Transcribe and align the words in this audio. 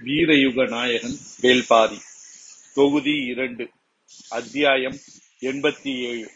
வீரயுக 0.00 0.64
நாயகன் 0.68 1.16
வேல்பாரி 1.40 1.98
தொகுதி 2.74 3.14
இரண்டு 3.24 3.70
அத்தியாயம் 4.30 4.96
எண்பத்தி 5.40 5.98
ஏழு 5.98 6.28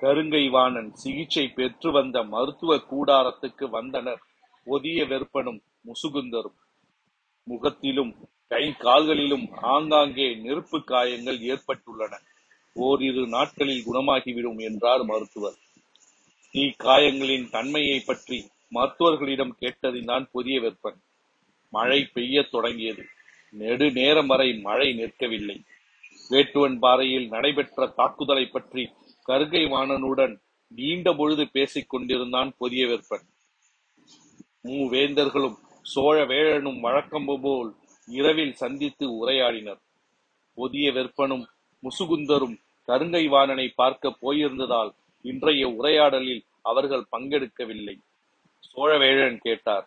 கருங்கை 0.00 0.50
வாணன் 0.50 0.94
சிகிச்சை 0.94 1.48
பெற்று 1.48 1.90
வந்த 1.90 2.22
மருத்துவ 2.22 2.76
கூடாரத்துக்கு 2.76 3.68
வந்தனர் 3.70 4.22
ஒதிய 4.66 5.04
வெற்பனும் 5.04 5.60
முசுகுந்தரும். 5.84 6.56
முகத்திலும் 7.44 8.12
கை 8.48 8.74
கால்களிலும் 8.78 9.46
ஆங்காங்கே 9.52 10.34
நெருப்பு 10.34 10.84
காயங்கள் 10.84 11.38
ஏற்பட்டுள்ளன. 11.38 12.12
ஓரிரு 12.72 13.26
நாட்களில் 13.26 13.86
குணமாகிவிடும் 13.86 14.58
என்றார் 14.58 15.04
மருத்துவர். 15.04 15.58
இக்காயங்களின் 16.54 16.76
காயங்களின் 16.80 17.50
தன்மையை 17.50 18.00
பற்றி 18.00 18.50
மருத்துவர்களிடம் 18.68 19.56
கேட்டறிந்தான் 19.60 20.26
புதிய 20.32 20.60
வெப்பன் 20.60 21.00
மழை 21.76 22.00
பெய்யத் 22.14 22.50
தொடங்கியது. 22.50 23.04
நெடு 23.52 23.86
நேரம் 23.92 24.26
வரை 24.26 24.48
மழை 24.66 24.88
நிற்கவில்லை. 25.00 25.58
வேட்டுவன் 26.30 26.76
பாறையில் 26.78 27.26
நடைபெற்ற 27.28 27.86
தாக்குதலை 27.98 28.44
பற்றி 28.46 28.82
கருகை 29.28 29.62
வாணனுடன் 29.66 30.34
நீண்ட 30.74 31.08
பொழுது 31.12 31.44
பேசிக் 31.48 31.88
கொண்டிருந்தான் 31.88 32.50
புதிய 32.58 32.82
வெப்பன் 32.86 33.26
மூவேந்தர்களும் 34.64 35.56
சோழ 35.82 36.16
வேழனும் 36.26 36.80
வழக்கம் 36.80 37.28
போல் 37.42 37.70
இரவில் 38.08 38.54
சந்தித்து 38.62 39.04
உரையாடினர். 39.20 39.80
புதிய 40.58 40.86
வெப்பனும் 40.92 41.44
முசுகுந்தரும் 41.82 42.56
கருங்கை 42.88 43.24
வாணனை 43.28 43.66
பார்க்க 43.80 44.18
போயிருந்ததால் 44.22 44.90
இன்றைய 45.24 45.68
உரையாடலில் 45.68 46.42
அவர்கள் 46.62 47.10
பங்கெடுக்கவில்லை. 47.14 47.96
சோழவேழன் 48.68 49.38
கேட்டார் 49.46 49.86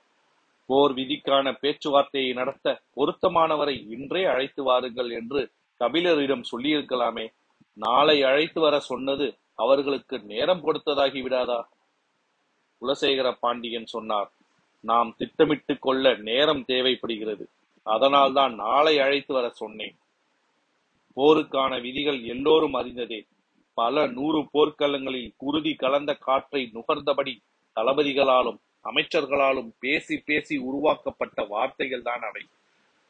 போர் 0.68 0.94
விதிக்கான 0.94 1.52
பேச்சுவார்த்தையை 1.62 2.34
நடத்த 2.34 2.82
பொருத்தமானவரை 2.96 3.86
இன்றே 3.90 4.24
அழைத்து 4.24 4.64
வாருங்கள் 4.64 5.10
என்று 5.10 5.52
கபிலரிடம் 5.80 6.44
சொல்லியிருக்கலாமே. 6.52 7.34
நாளை 7.74 8.24
அழைத்து 8.24 8.62
வர 8.62 8.80
சொன்னது 8.80 9.38
அவர்களுக்கு 9.56 10.20
நேரம் 10.20 10.66
கொடுத்ததாகி 10.66 11.22
விடாதா? 11.22 11.64
குலசேகர 12.82 13.32
பாண்டியன் 13.32 13.86
சொன்னார் 13.86 14.32
நாம் 14.80 15.16
திட்டமிட்டுக் 15.18 15.82
கொள்ள 15.82 16.16
நேரம் 16.16 16.66
தேவைப்படுகிறது. 16.66 17.50
அதனால்தான் 17.84 18.56
நாளை 18.56 19.00
அழைத்து 19.00 19.34
வர 19.34 19.50
சொன்னேன். 19.50 19.98
போருக்கான 21.16 21.82
விதிகள் 21.82 22.24
எல்லோரும் 22.24 22.74
அறிந்ததே. 22.74 23.28
பல 23.74 24.08
நூறு 24.08 24.48
போர்க்களங்களில் 24.54 25.34
குருதி 25.38 25.76
கலந்த 25.76 26.14
காற்றை 26.14 26.72
நுகர்ந்தபடி 26.74 27.38
தளபதிகளாலும் 27.76 28.60
அமைச்சர்களாலும் 28.90 29.72
பேசி 29.80 30.18
பேசி 30.26 30.58
உருவாக்கப்பட்ட 30.58 31.44
வார்த்தைகள் 31.44 32.02
தான் 32.02 32.22
அவை. 32.22 32.44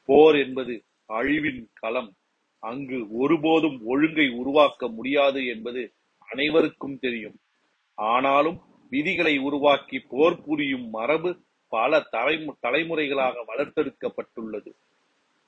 போர் 0.05 0.35
என்பது 0.35 0.83
அழிவின் 1.09 1.61
களம். 1.73 2.13
அங்கு 2.59 3.07
ஒருபோதும் 3.11 3.81
ஒழுங்கை 3.85 4.29
உருவாக்க 4.29 4.87
முடியாது 4.87 5.45
என்பது 5.45 5.93
அனைவருக்கும் 6.19 6.99
தெரியும். 6.99 7.37
ஆனாலும் 7.93 8.61
விதிகளை 8.89 9.37
உருவாக்கி 9.37 9.99
போர் 9.99 10.43
புரியும் 10.43 10.89
மரபு 10.89 11.37
பல 11.67 11.99
தலைமு 12.11 12.51
தலைமுறைகளாக 12.61 13.35
வளர்த்தெடுக்கப்பட்டுள்ளது. 13.47 14.71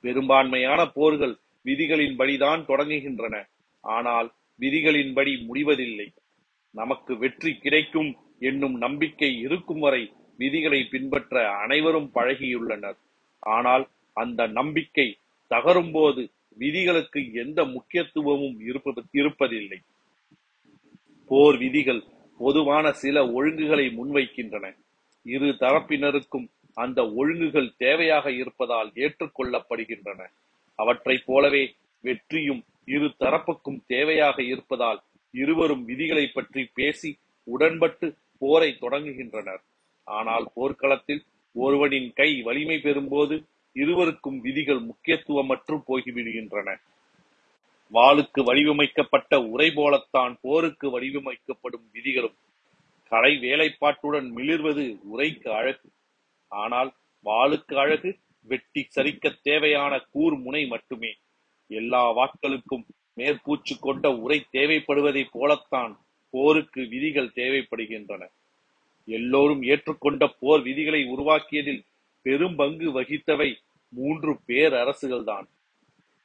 பெரும்பான்மையான 0.02 0.86
போர்கள் 0.86 1.36
விதிகளின்படிதான் 1.66 2.62
தொடங்குகின்றன. 2.66 3.36
ஆனால் 3.82 4.34
விதிகளின்படி 4.60 5.46
முடிவதில்லை. 5.46 6.14
நமக்கு 6.72 7.18
வெற்றி 7.18 7.58
கிடைக்கும் 7.58 8.18
என்னும் 8.40 8.76
நம்பிக்கை 8.78 9.38
இருக்கும் 9.40 9.80
வரை 9.80 10.14
விதிகளை 10.40 10.82
பின்பற்ற 10.92 11.34
அனைவரும் 11.64 12.10
பழகியுள்ளனர். 12.16 13.00
ஆனால் 13.56 13.86
அந்த 14.14 14.48
நம்பிக்கை 14.60 15.08
தகரும்போது 15.50 16.24
விதிகளுக்கு 16.62 17.20
எந்த 17.44 17.60
முக்கியத்துவமும் 17.76 18.58
இருப்பது 18.70 19.02
இருப்பதில்லை. 19.14 19.80
போர் 21.30 21.58
விதிகள் 21.58 22.02
பொதுவான 22.40 22.86
சில 23.02 23.26
ஒழுங்குகளை 23.32 23.86
முன்வைக்கின்றன. 24.00 24.66
இரு 25.26 25.50
தரப்பினருக்கும் 25.62 26.48
அந்த 26.78 27.00
ஒழுங்குகள் 27.20 27.70
தேவையாக 27.80 28.28
இருப்பதால் 28.42 28.90
ஏற்றுக்கொள்ளப்படுகின்றன. 29.06 30.22
அவற்றைப் 30.80 31.26
போலவே 31.26 31.64
வெற்றியும் 32.04 32.62
இரு 32.86 33.08
தரப்புக்கும் 33.20 33.80
தேவையாக 33.90 34.38
இருப்பதால் 34.46 35.00
இருவரும் 35.34 35.84
விதிகளை 35.86 36.26
பற்றி 36.34 36.62
பேசி 36.78 37.10
உடன்பட்டு 37.48 38.08
போரை 38.40 38.70
தொடங்குகின்றனர். 38.82 39.64
ஆனால் 40.18 40.46
போர்க்களத்தில் 40.54 41.24
ஒருவனின் 41.56 42.10
கை 42.14 42.30
வலிமை 42.42 42.78
பெறும்போது 42.78 43.36
இருவருக்கும் 43.76 44.40
விதிகள் 44.40 44.82
முக்கியத்துவமற்று 44.82 45.76
போய்விடுகின்றன. 45.88 46.70
வாளுக்கு 47.92 48.42
வடிவமைக்கப்பட்ட 48.44 49.34
உரை 49.54 49.70
போலத்தான் 49.72 50.34
போருக்கு 50.42 50.88
வடிவமைக்கப்படும் 50.96 51.86
விதிகளும் 51.92 52.38
கலை 53.12 53.32
வேலைப்பாட்டுடன் 53.38 54.28
மிளிர்வது 54.38 54.86
உரைக்கு 55.12 55.50
அழகு. 55.50 55.88
ஆனால் 56.52 56.90
வாளுக்கு 57.26 57.76
அழகு 57.76 58.10
வெட்டி 58.48 58.82
சரிக்க 58.96 59.32
தேவையான 59.42 59.94
கூர் 60.12 60.36
முனை 60.38 60.64
மட்டுமே. 60.68 61.12
எல்லா 61.70 62.04
வாட்களுக்கும் 62.12 62.86
மேற்பூச்சு 63.18 63.74
கொண்ட 63.80 64.12
உரை 64.16 64.40
தேவைப்படுவதை 64.52 65.24
போலத்தான் 65.32 65.94
போருக்கு 66.34 66.82
விதிகள் 66.88 67.36
தேவைப்படுகின்றன. 67.36 68.24
எல்லோரும் 69.16 69.62
ஏற்றுக்கொண்ட 69.64 70.24
போர் 70.40 70.62
விதிகளை 70.62 71.02
உருவாக்கியதில் 71.06 71.84
பெரும் 72.22 72.56
பங்கு 72.56 72.88
வகித்தவை 72.92 73.50
மூன்று 73.94 74.32
பேரரசுகள்தான். 74.48 75.48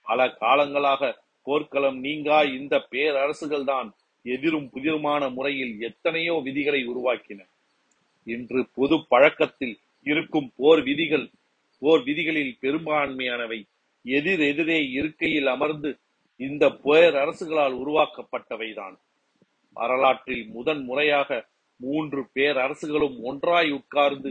பல 0.06 0.26
காலங்களாக 0.40 1.12
போர்க்களம் 1.42 1.98
நீங்கா 1.98 2.38
இந்த 2.58 2.74
பேரரசுகள்தான் 2.90 3.88
எதிரும் 4.22 4.68
புதிருமான 4.74 5.22
முறையில் 5.32 5.74
எத்தனையோ 5.80 6.34
விதிகளை 6.44 6.80
உருவாக்கின. 6.88 7.40
இன்று 8.24 8.60
பொது 8.74 8.96
பழக்கத்தில் 9.08 9.76
இருக்கும் 10.02 10.48
போர் 10.56 10.82
விதிகள் 10.82 11.26
போர் 11.80 12.02
விதிகளில் 12.02 12.56
பெரும்பான்மையானவை. 12.60 13.60
எதிர் 14.04 14.42
எதிரே 14.50 14.78
இருக்கையில் 14.90 15.46
அமர்ந்து 15.46 15.90
இந்த 16.40 16.64
பேரரசுகளால் 16.84 17.76
உருவாக்கப்பட்டவைதான். 17.82 18.96
வரலாற்றில் 19.76 20.44
முதன் 20.48 20.82
முறையாக 20.84 21.30
மூன்று 21.84 22.20
பேரரசுகளும் 22.36 23.16
ஒன்றாய் 23.30 23.70
உட்கார்ந்து 23.78 24.30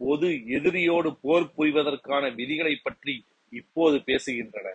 பொது 0.00 0.28
எதிரியோடு 0.56 1.10
போர் 1.24 1.46
புரிவதற்கான 1.56 2.24
விதிகளை 2.38 2.74
பற்றி 2.76 3.14
இப்போது 3.52 3.96
பேசுகின்றன. 4.08 4.68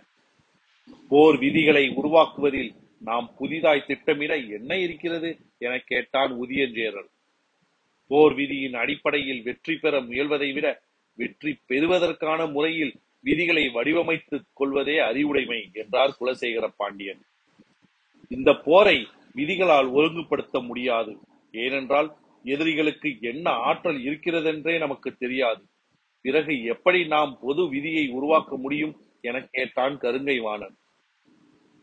போர் 1.11 1.37
விதிகளை 1.43 1.85
உருவாக்குவதில் 1.99 2.71
நாம் 3.01 3.27
புதிதாய் 3.37 3.87
திட்டமிட 3.87 4.33
என்ன 4.57 4.71
இருக்கிறது 4.85 5.29
என 5.65 5.73
கேட்டான் 5.91 6.31
உதியஞ்சேரல் 6.43 7.09
போர் 8.11 8.33
விதியின் 8.39 8.75
அடிப்படையில் 8.83 9.41
வெற்றி 9.47 9.75
பெற 9.75 9.95
முயல்வதை 10.01 10.49
விட 10.53 10.67
வெற்றி 11.19 11.51
பெறுவதற்கான 11.69 12.39
முறையில் 12.55 12.93
விதிகளை 13.25 13.63
வடிவமைத்துக் 13.75 14.49
கொள்வதே 14.59 14.95
அறிவுடைமை 15.09 15.59
என்றார் 15.81 16.15
குலசேகர 16.19 16.65
பாண்டியன். 16.77 17.21
இந்த 18.31 18.49
போரை 18.65 18.97
விதிகளால் 19.35 19.89
ஒழுங்குபடுத்த 19.97 20.59
முடியாது. 20.59 21.13
ஏனென்றால் 21.51 22.15
எதிரிகளுக்கு 22.43 23.17
என்ன 23.21 23.49
ஆற்றல் 23.49 24.03
இருக்கிறதென்றே 24.03 24.77
நமக்கு 24.77 25.15
தெரியாது. 25.15 25.63
பிறகு 26.21 26.63
எப்படி 26.63 27.07
நாம் 27.07 27.37
பொது 27.41 27.69
விதியை 27.69 28.09
உருவாக்க 28.09 28.57
முடியும் 28.57 28.95
என 29.21 29.47
கேட்டான் 29.51 29.97
கருங்கை 29.97 30.41
வாணன் 30.41 30.77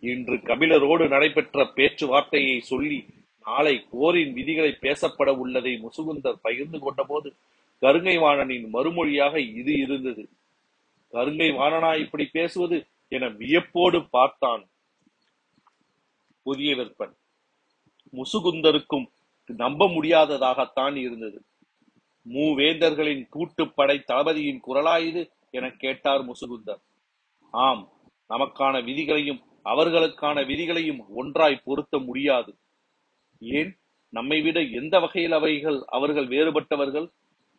இன்று 0.00 0.36
கபிலரோடு 0.36 1.08
நடைபெற்ற 1.08 1.64
பேச்சுவார்த்தையை 1.64 2.58
சொல்லி 2.58 3.06
நாளை 3.44 3.86
போரின் 3.90 4.32
விதிகளை 4.32 4.76
பேசப்பட 4.80 5.36
உள்ளதை 5.36 5.80
முசுகுந்தர் 5.82 6.38
பகிர்ந்து 6.42 6.78
கொண்டபோது 6.78 7.36
கருங்கை 7.80 8.18
வாணனின் 8.18 8.68
மறுமொழியாக 8.72 9.36
இது 9.36 9.72
இருந்தது. 9.72 10.28
கருங்கை 11.12 11.52
வாணனா 11.54 12.00
இப்படி 12.00 12.26
பேசுவது? 12.26 12.86
என 13.08 13.28
வியப்போடு 13.28 14.08
பார்த்தான். 14.08 14.68
புதிய 16.42 16.74
விற்பன். 16.74 17.12
முசுகுந்தருக்கும் 18.12 19.06
நம்ப 19.46 19.86
முடியாததாகத்தான் 19.86 20.96
இருந்தது. 20.96 21.44
மூவேந்தர்களின் 22.28 23.28
கூட்டுப்படை 23.36 24.02
தளபதியின் 24.04 24.62
குரலாயுது 24.66 25.30
என 25.50 25.70
கேட்டார் 25.70 26.20
முசுகுந்தர். 26.20 26.80
ஆம் 27.50 27.92
நமக்கான 28.28 28.84
விதிகளையும் 28.84 29.40
அவர்களுக்கான 29.64 30.46
விதிகளையும் 30.46 31.08
ஒன்றாய் 31.08 31.60
பொருத்த 31.64 31.98
முடியாது. 31.98 32.56
ஏன்? 33.38 33.78
நம்மை 34.08 34.40
விட 34.40 34.60
எந்த 34.60 35.00
வகையில் 35.00 35.32
அவைகள் 35.32 35.82
அவர்கள் 35.86 36.26
வேறுபட்டவர்கள்? 36.26 37.08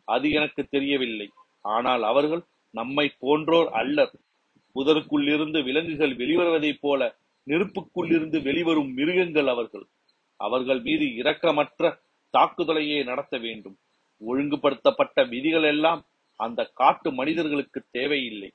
அது 0.04 0.30
எனக்கு 0.30 0.64
தெரியவில்லை. 0.64 1.30
ஆனால் 1.60 2.02
அவர்கள் 2.02 2.42
நம்மை 2.70 3.14
போன்றோர் 3.18 3.68
அல்லர். 3.68 4.20
புதருக்குள்ளிருந்து 4.74 5.64
விலங்குகள் 5.64 6.16
வெளிவருவதைப் 6.16 6.78
போல 6.80 7.16
நெருப்புக்குள்ளிருந்து 7.46 8.42
வெளிவரும் 8.42 8.92
மிருகங்கள் 8.92 9.46
அவர்கள். 9.46 9.86
அவர்கள் 10.38 10.80
மீது 10.80 11.04
இரக்கமற்ற 11.04 12.00
தாக்குதலையே 12.34 13.04
நடத்த 13.04 13.38
வேண்டும். 13.38 13.76
ஒழுங்குபடுத்தப்பட்ட 14.20 15.28
விதிகள் 15.28 15.62
எல்லாம் 15.62 16.04
அந்த 16.36 16.64
காட்டு 16.64 17.12
மனிதர்களுக்கு 17.12 17.84
தேவையில்லை. 17.90 18.50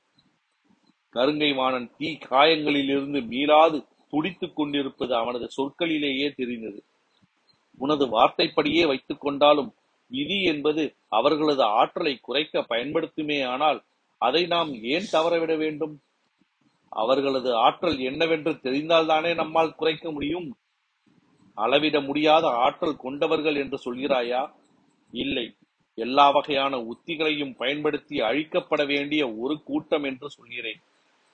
கருங்கை 1.14 1.54
வாணன் 1.54 1.90
தீ 1.98 2.16
காயங்களில் 2.16 2.88
இருந்து 2.88 3.20
மீளாது 3.20 3.78
துடித்துக் 4.10 4.56
கொண்டிருப்பது 4.56 5.14
அவனது 5.14 5.48
சொற்களிலேயே 5.56 6.34
தெரிந்தது. 6.34 6.84
உனது 7.78 8.04
வார்த்தைப்படியே 8.06 8.86
வைத்துக் 8.86 9.20
கொண்டாலும் 9.20 9.74
விதி 10.10 10.42
என்பது 10.42 10.82
அவர்களது 11.08 11.62
ஆற்றலை 11.62 12.18
குறைக்க 12.20 12.62
பயன்படுத்துமே 12.62 13.42
ஆனால் 13.42 13.82
அதை 14.18 14.46
நாம் 14.46 14.74
ஏன் 14.74 15.08
தவறவிட 15.12 15.56
வேண்டும்? 15.56 15.94
அவர்களது 16.88 17.54
ஆற்றல் 17.54 17.98
என்னவென்று 17.98 18.52
தெரிந்தால்தானே 18.52 19.34
நம்மால் 19.34 19.74
குறைக்க 19.74 20.12
முடியும்? 20.12 20.56
அளவிட 21.54 22.00
முடியாத 22.00 22.48
ஆற்றல் 22.48 22.96
கொண்டவர்கள் 22.96 23.54
என்று 23.54 23.78
சொல்கிறாயா? 23.84 24.50
இல்லை. 25.12 25.54
எல்லா 25.94 26.30
வகையான 26.30 26.76
உத்திகளையும் 26.76 27.56
பயன்படுத்தி 27.56 28.20
அழிக்கப்பட 28.20 28.86
வேண்டிய 28.86 29.32
ஒரு 29.32 29.62
கூட்டம் 29.62 30.04
என்று 30.04 30.30
சொல்கிறேன். 30.30 30.80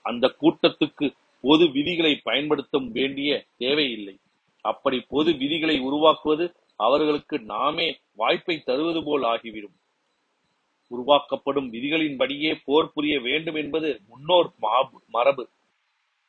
அந்த 0.03 0.35
கூட்டத்துக்கு 0.41 1.15
பொது 1.41 1.71
விதிகளை 1.71 2.21
பயன்படுத்த 2.23 2.79
வேண்டிய 2.93 3.45
தேவையில்லை. 3.57 4.19
அப்படி 4.61 5.05
பொது 5.09 5.33
விதிகளை 5.33 5.79
உருவாக்குவது 5.79 6.55
அவர்களுக்கு 6.77 7.39
நாமே 7.39 7.99
வாய்ப்பை 8.15 8.61
தருவது 8.61 9.05
போல் 9.05 9.23
ஆகிவிடும். 9.23 9.75
உருவாக்கப்படும் 10.89 11.73
விதிகளின்படியே 11.73 12.57
போர் 12.65 12.93
புரிய 12.93 13.21
வேண்டும் 13.21 13.55
என்பது 13.55 14.01
முன்னோர் 14.09 14.53
மாபு- 14.63 15.07
மரபு. 15.07 15.49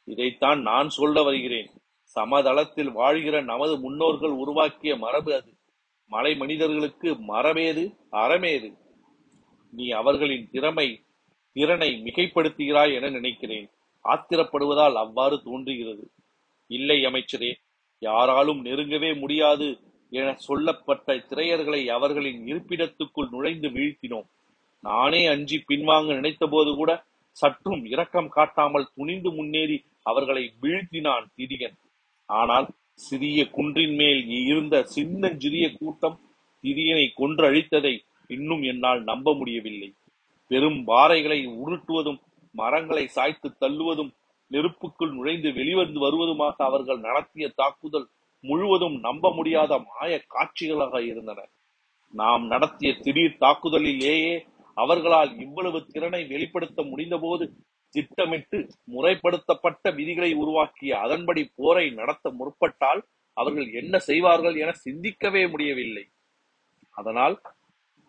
இதைத்தான் 0.06 0.62
நான் 0.62 0.90
சொல்ல 0.90 1.24
வருகிறேன். 1.24 1.70
சமதளத்தில் 2.16 2.92
வாழ்கிற 2.92 3.42
நமது 3.42 3.80
முன்னோர்கள் 3.80 4.30
உருவாக்கிய 4.30 4.96
மரபு 4.96 5.36
அது. 5.36 5.52
மலை 6.12 6.36
மனிதர்களுக்கு 6.36 7.10
மரமேது 7.14 7.84
அறமேது? 8.12 8.70
நீ 9.72 9.90
அவர்களின் 9.90 10.50
திறமை 10.52 11.06
திறனை 11.54 12.02
மிகைப்படுத்துகிறாய் 12.04 12.94
என 12.94 13.10
நினைக்கிறேன். 13.10 13.70
ஆத்திரப்படுவதால் 14.06 14.94
அவ்வாறு 14.94 15.42
தோன்றுகிறது. 15.44 16.12
இல்லை 16.68 17.06
அமைச்சரே 17.06 17.52
யாராலும் 18.00 18.66
நெருங்கவே 18.66 19.20
முடியாது 19.20 19.80
என 20.10 20.34
சொல்லப்பட்ட 20.38 21.14
திரையர்களை 21.14 21.86
அவர்களின் 21.88 22.46
இருப்பிடத்துக்குள் 22.46 23.30
நுழைந்து 23.30 23.70
வீழ்த்தினோம். 23.70 24.28
நானே 24.80 25.26
அஞ்சி 25.26 25.64
பின்வாங்க 25.68 26.10
நினைத்தபோது 26.14 26.76
கூட 26.76 26.92
சற்றும் 27.38 27.86
இரக்கம் 27.86 28.30
காட்டாமல் 28.30 28.92
துணிந்து 28.96 29.32
முன்னேறி 29.32 29.86
அவர்களை 30.04 30.54
வீழ்த்தினான் 30.62 31.26
திதியன் 31.36 31.78
ஆனால் 32.40 32.68
சிறிய 33.00 33.40
குன்றின் 33.56 33.96
மேல் 33.96 34.22
இருந்த 34.42 34.76
சின்னஞ்சிறிய 34.96 35.66
கூட்டம் 35.80 36.18
திரியனை 36.64 37.06
கொன்று 37.14 37.44
அழித்ததை 37.50 37.94
இன்னும் 38.30 38.64
என்னால் 38.72 39.02
நம்ப 39.04 39.34
முடியவில்லை. 39.34 39.90
பெரும் 40.52 40.80
பாறைகளை 40.88 41.40
உருட்டுவதும் 41.64 42.20
மரங்களை 42.56 43.06
சாய்த்து 43.08 43.50
தள்ளுவதும் 43.64 44.12
நெருப்புக்குள் 44.52 45.14
நுழைந்து 45.18 45.50
வெளிவந்து 45.60 46.00
வருவதுமாக 46.06 46.58
அவர்கள் 46.70 47.00
நடத்திய 47.00 47.46
தாக்குதல் 47.62 48.08
முழுவதும் 48.44 48.98
நம்ப 49.00 49.32
முடியாத 49.38 49.72
மாய 49.90 50.14
காட்சிகளாக 50.28 50.96
இருந்தன. 51.12 51.40
நாம் 52.14 52.46
நடத்திய 52.54 52.92
திடீர் 53.04 53.42
தாக்குதலிலேயே 53.44 54.34
அவர்களால் 54.78 55.32
இவ்வளவு 55.46 55.80
திறனை 55.94 56.22
வெளிப்படுத்த 56.32 56.82
முடிந்தபோது 56.84 57.46
திட்டமிட்டு 57.96 58.58
முறைப்படுத்தப்பட்ட 58.94 59.86
விதிகளை 60.00 60.32
உருவாக்கிய 60.34 60.92
அதன்படி 61.00 61.44
போரை 61.56 61.86
நடத்த 62.00 62.30
முற்பட்டால் 62.40 63.02
அவர்கள் 63.38 63.70
என்ன 63.82 63.96
செய்வார்கள் 64.00 64.56
என 64.56 64.72
சிந்திக்கவே 64.86 65.44
முடியவில்லை. 65.50 66.06
அதனால் 66.96 67.36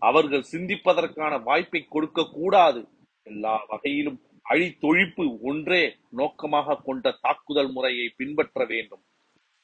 அவர்கள் 0.02 0.44
சிந்திப்பதற்கான 0.52 1.32
வாய்ப்பை 1.42 1.80
கொடுக்க 1.88 2.28
கூடாது. 2.38 2.80
எல்லா 3.26 3.54
வகையிலும் 3.68 4.20
அழித்தொழிப்பு 4.50 5.24
ஒன்றே 5.40 5.82
நோக்கமாக 6.20 6.76
கொண்ட 6.84 7.10
தாக்குதல் 7.26 7.70
முறையை 7.72 8.06
பின்பற்ற 8.16 8.64
வேண்டும். 8.64 9.02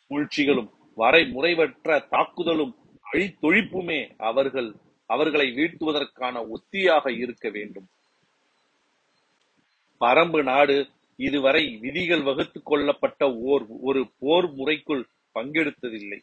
சூழ்ச்சிகளும் 0.05 0.71
வரை 0.95 1.23
முறைவற்ற 1.35 1.99
தாக்குதலும் 2.15 2.75
அழித்தொழிப்புமே 3.07 4.01
அவர்கள் 4.31 4.71
அவர்களை 5.11 5.47
வீழ்த்துவதற்கான 5.59 6.37
உத்தியாக 6.55 7.11
இருக்க 7.25 7.47
வேண்டும். 7.51 7.89
பரம்பு 10.05 10.43
நாடு 10.43 10.89
இதுவரை 11.17 11.77
விதிகள் 11.81 12.23
வகுத்து 12.23 12.61
கொள்ளப்பட்ட 12.63 13.33
ஓர் 13.33 13.65
ஒரு 13.81 14.11
போர் 14.19 14.53
முறைக்குள் 14.53 15.09
பங்கெடுத்ததில்லை. 15.35 16.19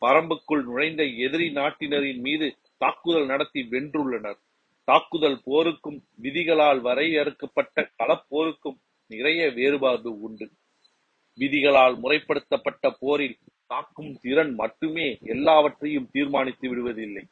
பரம்புக்குள் 0.00 0.62
நுழைந்த 0.62 1.02
எதிரி 1.04 1.48
நாட்டினரின் 1.52 2.18
மீது 2.18 2.56
தாக்குதல் 2.78 3.26
நடத்தி 3.26 3.60
வென்றுள்ளனர். 3.70 4.38
தாக்குதல் 4.84 5.40
போருக்கும் 5.44 6.04
விதிகளால் 6.22 6.80
வரையறுக்கப்பட்ட 6.80 7.90
களப்போருக்கும் 7.98 8.78
நிறைய 9.06 9.50
வேறுபாடு 9.50 10.20
உண்டு. 10.20 10.50
விதிகளால் 11.38 11.96
முறைப்படுத்தப்பட்ட 12.02 12.96
போரில் 13.00 13.38
தாக்கும் 13.66 14.12
திறன் 14.20 14.54
மட்டுமே 14.54 15.18
எல்லாவற்றையும் 15.22 16.08
தீர்மானித்து 16.12 16.66
விடுவதில்லை. 16.68 17.24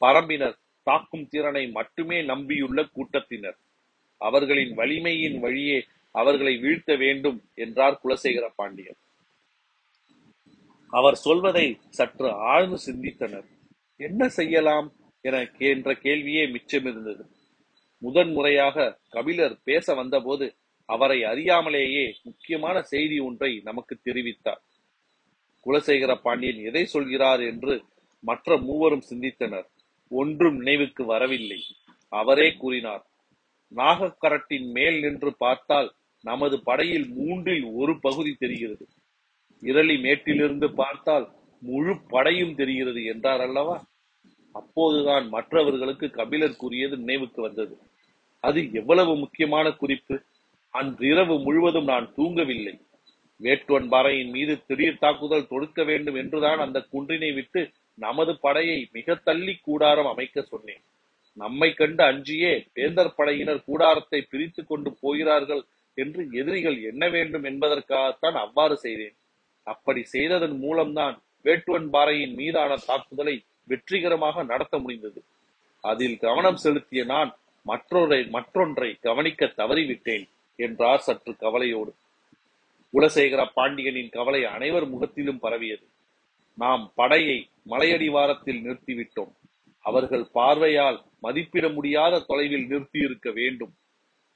பரம்பினர் 0.00 0.56
தாக்கும் 0.82 1.28
திறனை 1.28 1.68
மட்டுமே 1.68 2.22
நம்பியுள்ள 2.22 2.88
கூட்டத்தினர். 2.92 3.58
அவர்களின் 4.20 4.72
வலிமையின் 4.76 5.38
வழியே 5.38 5.84
அவர்களை 6.14 6.56
வீழ்த்த 6.56 6.96
வேண்டும் 6.96 7.38
என்றார் 7.54 8.00
குலசேகர 8.04 8.46
பாண்டியன். 8.56 8.98
அவர் 10.90 11.14
சொல்வதை 11.14 11.66
சற்று 11.88 12.30
ஆழ்ந்து 12.30 12.78
சிந்தித்தனர். 12.86 13.48
என்ன 13.96 14.28
செய்யலாம் 14.28 14.88
என 15.20 15.50
என்ற 15.58 15.92
கேள்வியே 15.92 16.44
மிச்சமிருந்தது. 16.54 17.24
முதன் 17.98 18.32
முறையாக 18.32 18.98
கபிலர் 19.08 19.56
பேச 19.64 19.94
வந்தபோது 19.94 20.46
அவரை 20.84 21.18
அறியாமலேயே 21.22 22.14
முக்கியமான 22.22 22.82
செய்தி 22.82 23.18
ஒன்றை 23.18 23.60
நமக்கு 23.64 24.00
தெரிவித்தார். 24.04 24.62
குலசேகர 25.66 26.14
பாண்டியன் 26.14 26.64
எதை 26.64 26.84
சொல்கிறார் 26.84 27.40
என்று 27.40 27.74
மற்ற 28.20 28.56
மூவரும் 28.56 29.06
சிந்தித்தனர். 29.10 29.68
ஒன்றும் 30.10 30.56
நினைவுக்கு 30.56 31.04
வரவில்லை. 31.04 31.60
அவரே 32.08 32.48
கூறினார் 32.52 33.04
நாகக்கரட்டின் 33.76 34.70
மேல் 34.70 35.00
நின்று 35.00 35.36
பார்த்தால் 35.36 35.92
நமது 36.22 36.62
படையில் 36.62 37.08
மூன்றில் 37.08 37.64
ஒரு 37.64 38.00
பகுதி 38.00 38.36
தெரிகிறது. 38.38 38.88
இரளி 39.60 39.96
மேட்டிலிருந்து 39.96 40.74
பார்த்தால் 40.74 41.28
முழு 41.60 42.00
படையும் 42.08 42.54
தெரிகிறது 42.54 43.04
என்றார் 43.04 43.40
அல்லவா? 43.40 43.86
அப்போதுதான் 44.52 45.28
மற்றவர்களுக்கு 45.28 46.10
கபிலர் 46.10 46.56
கூறியது 46.56 46.96
நினைவுக்கு 46.96 47.42
வந்தது. 47.42 47.78
அது 48.40 48.72
எவ்வளவு 48.72 49.16
முக்கியமான 49.16 49.72
குறிப்பு? 49.72 50.22
அன்றிரவு 50.70 51.40
முழுவதும் 51.40 51.84
நான் 51.84 52.12
தூங்கவில்லை. 52.16 52.74
வேட்டுவன் 53.40 53.88
பாறையின் 53.88 54.30
மீது 54.30 54.64
திடீர் 54.66 54.98
தாக்குதல் 54.98 55.46
தொடுக்க 55.46 55.84
வேண்டும் 55.84 56.14
என்றுதான் 56.14 56.58
அந்த 56.58 56.86
குன்றினை 56.92 57.34
விட்டு 57.34 57.70
நமது 57.94 58.38
படையை 58.38 58.88
மிக 58.92 59.14
தள்ளி 59.14 59.54
கூடாரம் 59.62 60.06
அமைக்க 60.06 60.42
சொன்னேன். 60.42 60.82
நம்மை 61.32 61.74
கண்டு 61.74 62.02
அஞ்சியே 62.04 62.66
வேந்தர் 62.74 63.14
படையினர் 63.14 63.64
கூடாரத்தை 63.64 64.20
பிரித்து 64.22 64.66
கொண்டு 64.66 64.90
போகிறார்கள் 65.00 65.62
என்று 65.94 66.28
எதிரிகள் 66.32 66.82
எண்ண 66.82 67.08
வேண்டும் 67.08 67.44
என்பதற்காகத்தான் 67.44 68.34
அவ்வாறு 68.34 68.76
செய்தேன். 68.76 69.16
அப்படி 69.62 70.02
செய்ததன் 70.02 70.58
மூலம்தான் 70.58 71.22
வேட்டுவன் 71.44 71.88
பாறையின் 71.90 72.34
மீதான 72.34 72.76
தாக்குதலை 72.76 73.44
வெற்றிகரமாக 73.64 74.42
நடத்த 74.42 74.78
முடிந்தது. 74.78 75.22
அதில் 75.84 76.18
கவனம் 76.18 76.56
செலுத்திய 76.56 77.04
நான் 77.04 77.30
மற்றொன்றை 77.62 78.24
மற்றொன்றை 78.24 78.98
கவனிக்க 79.00 79.46
தவறிவிட்டேன் 79.46 80.28
என்றார் 80.56 81.00
சற்று 81.00 81.36
கவலையோடு. 81.36 81.92
குலசேகர 82.94 83.50
பாண்டியனின் 83.54 84.08
கவலை 84.08 84.44
அனைவர் 84.44 84.88
முகத்திலும் 84.88 85.38
பரவியது. 85.38 85.86
நாம் 86.54 86.92
படையை 86.94 87.50
மலையடிவாரத்தில் 87.68 88.62
நிறுத்திவிட்டோம். 88.62 89.32
அவர்கள் 89.90 90.24
பார்வையால் 90.38 90.98
மதிப்பிட 91.24 91.66
முடியாத 91.76 92.22
தொலைவில் 92.28 92.66
நிறுத்தியிருக்க 92.70 93.28
வேண்டும். 93.40 93.72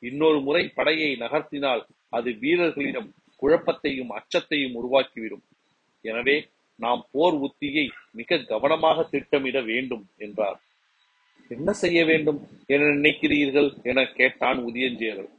இன்னொரு 0.03 0.39
முறை 0.47 0.63
படையை 0.79 1.11
நகர்த்தினால் 1.23 1.83
அது 2.17 2.31
வீரர்களிடம் 2.43 3.11
குழப்பத்தையும் 3.43 4.13
அச்சத்தையும் 4.19 4.77
உருவாக்கிவிடும். 4.81 5.45
எனவே 6.05 6.37
நாம் 6.81 7.03
போர் 7.13 7.37
உத்தியை 7.47 7.87
மிக 8.19 8.39
கவனமாக 8.53 9.05
திட்டமிட 9.13 9.59
வேண்டும் 9.71 10.05
என்றார். 10.17 10.59
என்ன 11.51 11.71
செய்ய 11.83 11.99
வேண்டும் 12.11 12.41
என 12.67 12.89
நினைக்கிறீர்கள்? 12.97 13.69
என 13.91 14.05
கேட்டான் 14.19 14.59
உதயஞ்சேரல் 14.69 15.31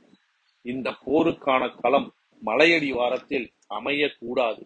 இந்த 0.66 0.88
போருக்கான 1.06 1.64
களம் 1.82 2.08
மலையடி 2.42 2.90
வாரத்தில் 3.00 3.48
அமையக்கூடாது. 3.78 4.64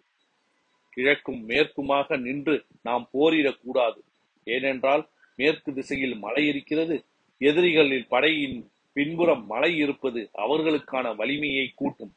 கிழக்கும் 0.94 1.42
மேற்குமாக 1.50 2.18
நின்று 2.26 2.56
நாம் 2.88 3.06
போரிடக்கூடாது. 3.14 4.00
ஏனென்றால் 4.48 5.04
மேற்கு 5.40 5.70
திசையில் 5.74 6.16
மலை 6.26 6.44
இருக்கிறது. 6.52 6.96
எதிரிகளின் 7.42 8.08
படையின் 8.14 8.58
பின்புறம் 8.96 9.44
மலை 9.46 9.72
இருப்பது 9.84 10.22
அவர்களுக்கான 10.44 11.16
வலிமையை 11.20 11.66
கூட்டும். 11.80 12.14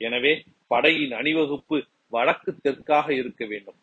எனவே 0.00 0.32
படையின் 0.72 1.14
அணிவகுப்பு 1.20 1.76
வடக்கு 2.14 2.50
தெற்காக 2.64 3.06
இருக்க 3.20 3.42
வேண்டும். 3.52 3.78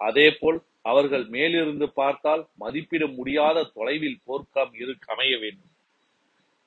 அதேபோல் 0.00 0.58
அவர்கள் 0.90 1.24
மேலிருந்து 1.34 1.86
பார்த்தால் 2.00 2.42
மதிப்பிட 2.62 3.04
முடியாத 3.16 3.64
தொலைவில் 3.76 4.20
போர்க்களம் 4.26 4.74
இரு 4.82 4.94
அமைய 5.12 5.32
வேண்டும். 5.38 5.70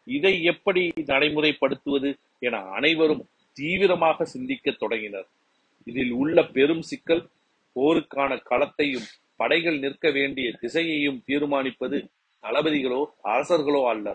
இதை 0.07 0.33
எப்படி 0.51 0.81
நடைமுறைப்படுத்துவது 1.11 2.09
என 2.47 2.57
அனைவரும் 2.77 3.23
தீவிரமாக 3.57 4.25
சிந்திக்க 4.33 4.71
தொடங்கினர். 4.81 5.27
இதில் 5.87 6.13
உள்ள 6.21 6.37
பெரும் 6.57 6.83
சிக்கல் 6.89 7.23
போருக்கான 7.75 8.31
களத்தையும் 8.49 9.07
படைகள் 9.39 9.79
நிற்க 9.79 10.11
வேண்டிய 10.11 10.47
திசையையும் 10.61 11.19
தீர்மானிப்பது 11.27 11.97
தளபதிகளோ 12.43 13.01
அரசர்களோ 13.23 13.81
அல்ல. 13.91 14.07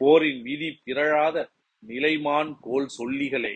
போரின் 0.00 0.42
விதி 0.42 0.68
பிறழாத 0.84 1.36
நிலைமான் 1.82 2.50
கோல் 2.60 2.88
சொல்லிகளே. 2.98 3.54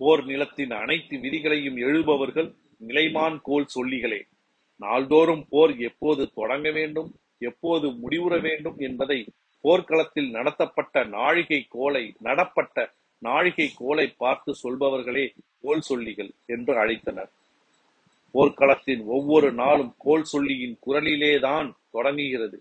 போர் 0.00 0.22
நிலத்தின் 0.24 0.72
அனைத்து 0.82 1.14
விதிகளையும் 1.18 1.78
எழுபவர்கள் 1.86 2.48
நிலைமான் 2.80 3.36
கோல் 3.42 3.68
சொல்லிகளே. 3.74 4.20
நாள்தோறும் 4.80 5.44
போர் 5.48 5.72
எப்போது 5.88 6.22
தொடங்க 6.34 6.70
வேண்டும் 6.70 7.10
எப்போது 7.38 7.86
முடிவுற 8.02 8.34
வேண்டும் 8.40 8.76
என்பதை 8.78 9.18
போர்க்களத்தில் 9.64 10.30
நடத்தப்பட்ட 10.30 11.04
நாழிகை 11.16 11.60
கோலை 11.68 12.04
நடப்பட்ட 12.18 12.84
நாழிகை 13.22 13.68
கோலை 13.76 14.06
பார்த்து 14.22 14.50
சொல்பவர்களே 14.62 15.24
கோல் 15.62 15.82
சொல்லிகள் 15.88 16.30
என்று 16.46 16.72
அழைத்தனர். 16.82 17.30
போர்க்களத்தின் 18.34 19.02
ஒவ்வொரு 19.06 19.48
நாளும் 19.52 19.92
கோல் 19.98 20.26
சொல்லியின் 20.32 20.76
குரலிலேதான் 20.86 21.68
தொடங்குகிறது 21.90 22.58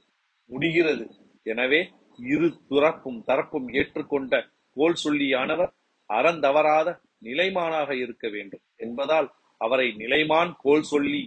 முடிகிறது. 0.49 1.05
எனவே 1.45 1.79
இரு 2.19 2.47
துறப்பும் 2.69 3.19
தரப்பும் 3.29 3.67
ஏற்றுக்கொண்ட 3.79 4.33
கோல் 4.77 4.99
சொல்லியானவர் 5.03 5.71
அறந்தவராத 6.09 6.87
நிலைமானாக 7.23 7.89
இருக்க 7.95 8.25
வேண்டும் 8.29 8.63
என்பதால் 8.75 9.27
அவரை 9.61 9.87
நிலைமான் 9.97 10.51
கோல் 10.63 10.85
சொல்லி 10.91 11.21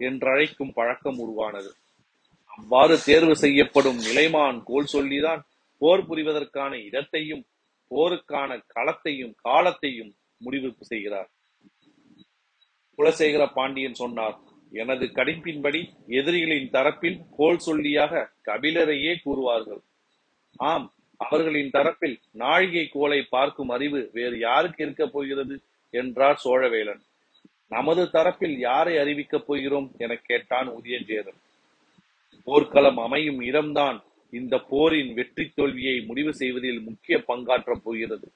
என்றழைக்கும் 0.00 0.72
பழக்கம் 0.72 1.18
உருவானது. 1.18 1.70
அவ்வாறு 2.58 2.94
தேர்வு 3.04 3.34
செய்யப்படும் 3.36 4.00
நிலைமான் 4.08 4.58
கோல் 4.62 4.90
சொல்லிதான் 4.94 5.42
போர் 5.82 6.04
புரிவதற்கான 6.08 6.72
இடத்தையும் 6.84 7.44
போருக்கான 7.90 8.50
களத்தையும் 8.74 9.34
காலத்தையும் 9.40 10.12
முடிவு 10.40 10.68
செய்கிறார். 10.90 11.28
குலசேகர 12.96 13.52
பாண்டியன் 13.52 13.94
சொன்னார் 13.94 14.38
எனது 14.72 15.06
கணிப்பின்படி 15.06 15.80
எதிரிகளின் 16.08 16.70
தரப்பில் 16.70 17.18
கோல் 17.36 17.60
சொல்லியாக 17.66 18.28
கபிலரையே 18.46 19.12
கூறுவார்கள். 19.24 19.82
ஆம் 20.56 20.92
அவர்களின் 21.16 21.70
தரப்பில் 21.70 22.16
நாழிகை 22.32 22.88
கோலை 22.88 23.22
பார்க்கும் 23.22 23.68
அறிவு 23.68 24.10
வேறு 24.12 24.38
யாருக்கு 24.38 24.84
இருக்கப் 24.84 25.12
போகிறது? 25.12 25.60
என்றார் 25.90 26.40
சோழவேலன். 26.44 27.02
நமது 27.68 28.02
தரப்பில் 28.04 28.58
யாரை 28.58 28.96
அறிவிக்கப் 28.96 29.46
போகிறோம்? 29.46 29.90
என 29.98 30.16
கேட்டான் 30.16 30.68
உதயஞ்சேரன். 30.68 31.40
போர்க்களம் 32.44 32.98
அமையும் 32.98 33.40
இடம்தான் 33.40 34.02
இந்த 34.30 34.58
போரின் 34.58 35.14
வெற்றி 35.14 35.50
தோல்வியை 35.54 36.00
முடிவு 36.00 36.34
செய்வதில் 36.34 36.80
முக்கிய 36.80 37.24
பங்காற்றப் 37.28 37.84
போகிறது. 37.84 38.28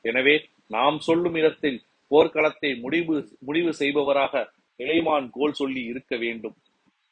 எனவே 0.00 0.48
நாம் 0.68 0.98
சொல்லும் 0.98 1.34
இடத்தில் 1.34 1.82
போர்க்களத்தை 2.12 2.70
முடிவு 2.84 3.16
முடிவு 3.48 3.70
செய்பவராக 3.80 4.44
இளைமான் 4.80 5.28
கோல் 5.36 5.58
சொல்லி 5.60 5.82
இருக்க 5.92 6.12
வேண்டும். 6.24 6.56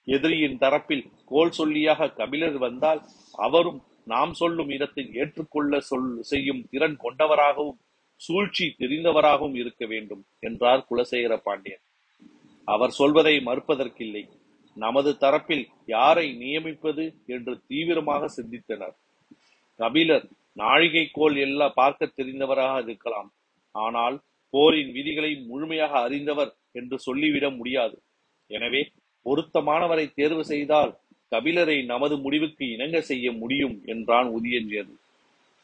எதிரியின் 0.08 0.58
தரப்பில் 0.62 1.04
கோல் 1.30 1.54
சொல்லியாக 1.58 2.10
கபிலர் 2.18 2.58
வந்தால் 2.66 3.00
அவரும் 3.46 3.80
நாம் 4.12 4.32
சொல்லும் 4.40 4.70
இடத்தில் 4.76 5.10
ஏற்றுக்கொள்ள 5.20 5.80
சொல் 5.90 6.10
செய்யும் 6.30 6.62
திறன் 6.72 6.96
கொண்டவராகவும் 7.04 7.78
சூழ்ச்சி 8.20 8.66
தெரிந்தவராகவும் 8.80 9.56
இருக்க 9.60 9.82
வேண்டும் 9.92 10.22
என்றார் 10.48 10.86
குலசேகர 10.88 11.34
பாண்டியன். 11.46 11.84
அவர் 12.68 12.92
சொல்வதை 12.98 13.34
மறுப்பதற்கில்லை. 13.48 14.22
நமது 14.76 15.10
தரப்பில் 15.22 15.64
யாரை 15.94 16.26
நியமிப்பது 16.42 17.04
என்று 17.34 17.52
தீவிரமாக 17.68 18.28
சிந்தித்தனர். 18.36 18.96
கபிலர் 19.80 20.26
நாழிகை 20.60 21.04
கோல் 21.18 21.38
எல்லாம் 21.46 21.78
பார்க்க 21.80 22.12
தெரிந்தவராக 22.18 22.76
இருக்கலாம். 22.86 23.30
ஆனால் 23.74 24.16
போரின் 24.54 24.90
விதிகளை 24.96 25.30
முழுமையாக 25.50 25.92
அறிந்தவர் 26.06 26.52
என்று 26.72 26.96
சொல்லிவிட 26.98 27.46
முடியாது. 27.50 27.96
எனவே 28.50 28.82
பொருத்தமானவரை 29.26 30.06
தேர்வு 30.14 30.44
செய்தால் 30.44 30.92
கபிலரை 31.32 31.76
நமது 31.84 32.14
முடிவுக்கு 32.18 32.64
இணங்க 32.74 32.96
செய்ய 33.00 33.26
முடியும் 33.32 33.76
என்றான் 33.84 34.28
உதியஞ்சியது 34.36 34.94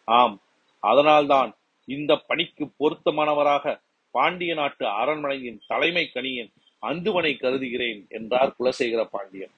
ஆம் 0.09 0.37
அதனால்தான் 0.83 1.51
இந்த 1.89 2.13
பணிக்கு 2.29 2.65
பொருத்தமானவராக 2.81 3.75
பாண்டிய 4.15 4.53
நாட்டு 4.55 4.85
அரண்மனையின் 5.01 5.59
தலைமை 5.67 6.05
கணியன் 6.15 6.51
அந்துவனை 6.83 7.33
கருதுகிறேன் 7.37 8.01
என்றார் 8.09 8.55
குலசேகர 8.59 9.03
பாண்டியன். 9.15 9.55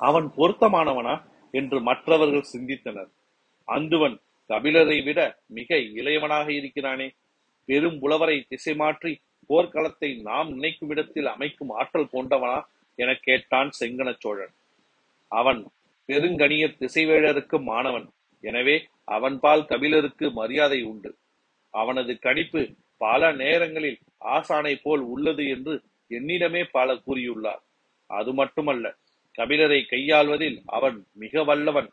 அவன் 0.00 0.28
பொருத்தமானவனா 0.38 1.14
என்று 1.54 1.78
மற்றவர்கள் 1.80 2.50
சிந்தித்தனர். 2.52 3.10
அந்துவன் 3.68 4.16
கபிலரை 4.50 4.98
விட 5.04 5.20
மிக 5.58 5.76
இளையவனாக 6.00 6.48
இருக்கிறானே. 6.60 7.08
பெரும் 7.68 7.98
புலவரை 8.02 8.36
திசை 8.50 8.74
மாற்றி 8.82 9.12
போர்க்களத்தை 9.50 10.10
நாம் 10.28 10.48
நினைக்கும் 10.54 10.90
இடத்தில் 10.92 11.28
அமைக்கும் 11.34 11.72
ஆற்றல் 11.80 12.12
கொண்டவனா 12.14 12.58
என 12.98 13.10
கேட்டான் 13.26 13.70
செங்கன 13.80 14.10
சோழன். 14.22 14.54
அவன் 15.32 15.60
பெருங்கணியர் 16.08 16.78
திசைவேழருக்கு 16.82 17.56
மாணவன். 17.70 18.06
எனவே 18.44 18.76
அவன்பால் 19.16 19.64
கபிலருக்கு 19.72 20.26
மரியாதை 20.40 20.80
உண்டு. 20.90 21.10
அவனது 21.74 22.12
கணிப்பு 22.26 22.62
பல 23.00 23.30
நேரங்களில் 23.42 23.98
ஆசானை 24.36 24.74
போல் 24.84 25.02
உள்ளது 25.14 25.44
என்று 25.54 25.74
என்னிடமே 26.10 26.62
பல 26.76 26.88
கூறியுள்ளார். 27.06 27.62
அது 28.10 28.30
மட்டுமல்ல 28.32 28.86
கபிலரை 29.38 29.80
கையாள்வதில் 29.92 30.58
அவன் 30.76 30.98
மிக 31.22 31.42
வல்லவன். 31.44 31.88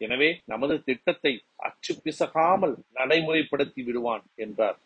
எனவே 0.00 0.28
நமது 0.44 0.74
திட்டத்தை 0.88 1.32
அச்சு 1.68 1.92
பிசகாமல் 2.04 2.74
நடைமுறைப்படுத்தி 2.94 3.82
விடுவான் 3.84 4.24
என்றார். 4.44 4.78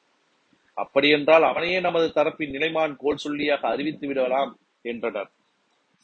அப்படியென்றால் 0.76 1.42
அவனையே 1.42 1.80
நமது 1.80 2.06
தரப்பின் 2.14 2.54
நிலைமான் 2.54 2.94
கோல் 2.96 3.22
சொல்லியாக 3.24 3.62
அறிவித்து 3.66 4.06
விடலாம் 4.06 4.52
என்றனர். 4.82 5.30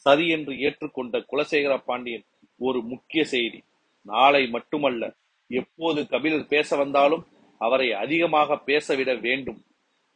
சரி 0.05 0.25
என்று 0.29 0.53
ஏற்றுக்கொண்ட 0.53 1.19
குலசேகர 1.31 1.73
பாண்டியன் 1.85 2.25
ஒரு 2.59 2.79
முக்கிய 2.81 3.21
செய்தி. 3.25 3.59
நாளை 4.05 4.47
மட்டுமல்ல 4.47 5.03
எப்போது 5.51 6.07
கபிலர் 6.07 6.47
பேச 6.47 6.75
வந்தாலும் 6.75 7.23
அவரை 7.61 7.87
அதிகமாக 7.93 8.57
பேசவிட 8.57 9.11
வேண்டும். 9.15 9.61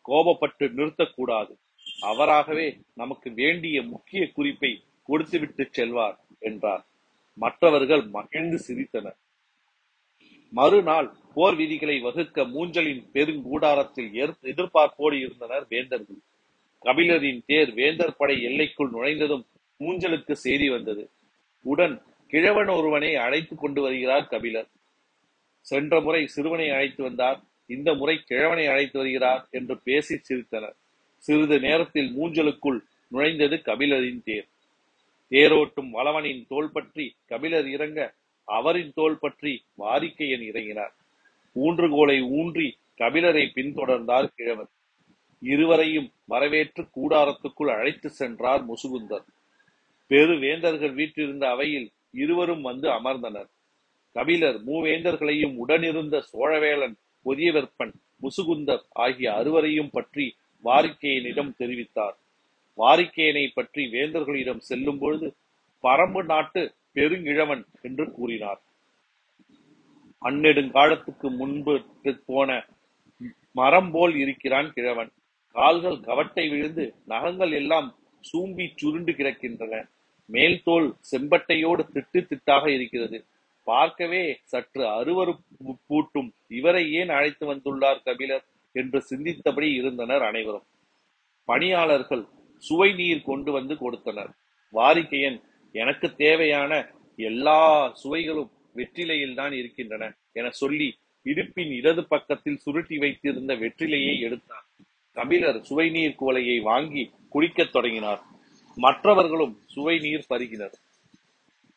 கோபப்பட்டு 0.05 0.65
நிறுத்தக்கூடாது. 0.77 1.53
அவராகவே 2.01 2.67
நமக்கு 2.95 3.33
வேண்டிய 3.33 3.77
முக்கிய 3.83 4.23
குறிப்பை 4.31 4.71
கொடுத்துவிட்டு 5.03 5.63
செல்வார் 5.71 6.17
என்றார். 6.39 6.83
மற்றவர்கள் 7.37 8.03
மகிழ்ந்து 8.07 8.57
சிரித்தனர். 8.67 9.17
மறுநாள் 10.53 11.09
போர் 11.33 11.55
விதிகளை 11.55 11.99
வகுக்க 11.99 12.43
மூஞ்சலின் 12.43 13.03
பெருங்கூடாரத்தில் 13.13 14.11
எதிர்பார்ப்போடு 14.43 15.15
இருந்தனர் 15.19 15.65
வேந்தர்கள். 15.69 16.21
கபிலரின் 16.85 17.41
தேர் 17.45 17.73
வேந்தர் 17.73 18.15
படை 18.15 18.43
எல்லைக்குள் 18.43 18.89
நுழைந்ததும் 18.89 19.45
மூஞ்சலுக்கு 19.79 20.31
செய்தி 20.31 20.69
வந்தது. 20.69 21.09
உடன் 21.61 22.01
கிழவன் 22.27 22.67
ஒருவனை 22.67 23.15
அழைத்து 23.15 23.55
கொண்டு 23.55 23.81
வருகிறார் 23.81 24.27
கபிலர். 24.27 24.69
சென்ற 25.61 26.01
முறை 26.01 26.27
சிறுவனை 26.27 26.69
அழைத்து 26.69 27.03
வந்தார். 27.03 27.39
இந்த 27.65 27.93
முறை 27.93 28.15
கிழவனை 28.25 28.65
அழைத்து 28.67 28.97
வருகிறார் 28.97 29.47
என்று 29.51 29.75
பேசி 29.79 30.15
சிரித்தனர். 30.27 30.75
சிறிது 31.17 31.59
நேரத்தில் 31.59 32.09
மூஞ்சலுக்குள் 32.17 32.79
நுழைந்தது 33.11 33.55
கபிலரின் 33.65 34.23
தேர். 34.23 34.47
தேரோட்டும் 35.31 35.89
வளவனின் 35.89 36.47
தோல் 36.47 36.71
பற்றி 36.71 37.15
கபிலர் 37.25 37.67
இறங்க 37.67 37.99
அவரின் 38.47 38.93
தோல் 38.93 39.19
பற்றி 39.19 39.53
வாரிக்கையன் 39.77 40.45
இறங்கினார். 40.49 40.93
ஊன்றுகோலை 41.55 42.17
ஊன்றி 42.21 42.67
கபிலரை 42.97 43.45
பின்தொடர்ந்தார் 43.55 44.33
கிழவர் 44.35 44.71
இருவரையும் 45.41 46.13
வரவேற்று 46.25 46.83
கூடாரத்துக்குள் 46.95 47.71
அழைத்து 47.75 48.09
சென்றார் 48.09 48.63
முசுகுந்தர். 48.65 49.25
பெரு 50.07 50.39
வேந்தர்கள் 50.39 50.93
வீற்றிருந்த 50.93 51.49
அவையில் 51.49 51.87
இருவரும் 52.13 52.61
வந்து 52.61 52.87
அமர்ந்தனர். 52.89 53.49
கபிலர் 54.15 54.57
மூவேந்தர்களையும் 54.65 55.55
உடனிருந்த 55.55 56.23
சோழவேளன் 56.31 56.95
பொதியவெற்பன் 57.25 57.93
முசுகுந்தர் 58.21 58.83
ஆகிய 58.91 59.27
அறுவரையும் 59.33 59.91
பற்றி 59.91 60.25
வாரிக்கையனிடம் 60.63 61.51
தெரிவித்தார். 61.59 62.15
வாரிக்கையனை 62.77 63.45
பற்றி 63.53 63.83
வேந்தர்களிடம் 63.87 64.57
செல்லும் 64.59 64.97
பொழுது 64.97 65.27
பரம்பு 65.83 66.21
நாட்டு 66.23 66.61
பெருங்கிழவன் 66.97 67.63
என்று 67.87 68.05
கூறினார். 68.11 68.61
அந்நெடுங்காலத்துக்கு 70.21 71.27
முன்பு 71.39 71.73
போன 72.25 72.49
மரம் 73.51 73.91
போல் 73.91 74.15
இருக்கிறான் 74.23 74.69
கிழவன். 74.73 75.11
கால்கள் 75.55 75.99
கவட்டை 75.99 76.45
விழுந்து 76.49 76.85
நகங்கள் 77.05 77.53
எல்லாம் 77.59 77.87
சூம்பி 78.23 78.65
சுருண்டு 78.75 79.11
கிடக்கின்றன. 79.11 79.75
மேல் 80.29 80.57
தோல் 80.63 80.87
செம்பட்டையோடு 81.11 81.83
திட்டு 81.93 82.19
திட்டாக 82.21 82.63
இருக்கிறது. 82.67 83.17
பார்க்கவே 83.67 84.23
சற்று 84.51 84.83
அருவருப்பூட்டும் 84.97 86.29
இவரை 86.59 86.83
ஏன் 86.99 87.11
அழைத்து 87.17 87.45
வந்துள்ளார் 87.53 88.03
கபிலர் 88.07 88.45
என்று 88.75 88.99
சிந்தித்தபடி 89.09 89.69
இருந்தனர் 89.79 90.23
அனைவரும். 90.23 90.65
பணியாளர்கள் 91.49 92.23
சுவை 92.63 92.89
நீர் 92.93 93.27
கொண்டு 93.29 93.51
வந்து 93.51 93.73
கொடுத்தனர். 93.77 94.31
வாரிக்கையன் 94.73 95.39
எனக்கு 95.71 96.15
தேவையான 96.15 96.89
எல்லா 97.15 97.91
சுவைகளும் 97.93 98.51
வெற்றிலையில் 98.75 99.35
தான் 99.35 99.51
இருக்கின்றன 99.51 100.17
என 100.33 100.49
சொல்லி 100.49 100.97
இடுப்பின் 101.25 101.71
இடது 101.71 102.07
பக்கத்தில் 102.07 102.57
சுருட்டி 102.57 102.97
வைத்திருந்த 102.97 103.55
வெற்றிலையை 103.55 104.19
எடுத்தார் 104.19 104.65
கபிலர் 105.13 105.61
சுவைநீர் 105.61 106.15
குவலையை 106.19 106.61
வாங்கி 106.61 107.11
குடிக்கத் 107.29 107.71
தொடங்கினார். 107.71 108.21
மற்றவர்களும் 108.75 109.61
சுவை 109.65 109.99
நீர் 109.99 110.25
பருகினர். 110.29 110.75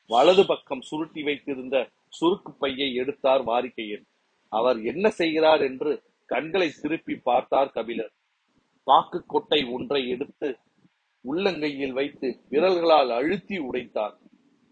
வலது 0.06 0.46
பக்கம் 0.46 0.80
சுருட்டி 0.80 1.22
வைத்திருந்த 1.22 1.88
சுருக்கு 2.20 2.50
பையை 2.58 2.94
எடுத்தார் 2.94 3.44
வாரிக்கையன். 3.44 4.04
அவர் 4.48 4.82
என்ன 4.82 5.10
செய்கிறார் 5.10 5.60
என்று 5.60 6.02
கண்களை 6.26 6.70
திருப்பி 6.70 7.14
பார்த்தார் 7.14 7.70
கபிலர். 7.70 8.12
பாக்கு 8.84 9.26
கொட்டை 9.26 9.64
ஒன்றை 9.64 10.08
எடுத்து 10.08 10.58
உள்ளங்கையில் 11.24 11.92
வைத்து 11.92 12.28
விரல்களால் 12.48 13.10
அழுத்தி 13.18 13.56
உடைத்தார் 13.58 14.16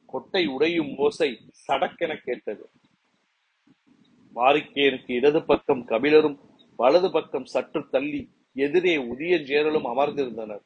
கொட்டை 0.06 0.42
உடையும் 0.46 0.92
ஓசை 0.96 1.30
சடக்கென 1.66 2.12
கேட்டது. 2.26 2.64
வாரிக்கையனுக்கு 4.36 5.12
இடது 5.20 5.40
பக்கம் 5.44 5.82
கபிலரும் 5.86 6.38
வலது 6.78 7.08
பக்கம் 7.10 7.44
சற்று 7.44 7.80
தள்ளி 7.90 8.20
எதிரே 8.64 8.94
உதியஞ்சேரலும் 8.96 9.86
அமர்ந்திருந்தனர். 9.92 10.62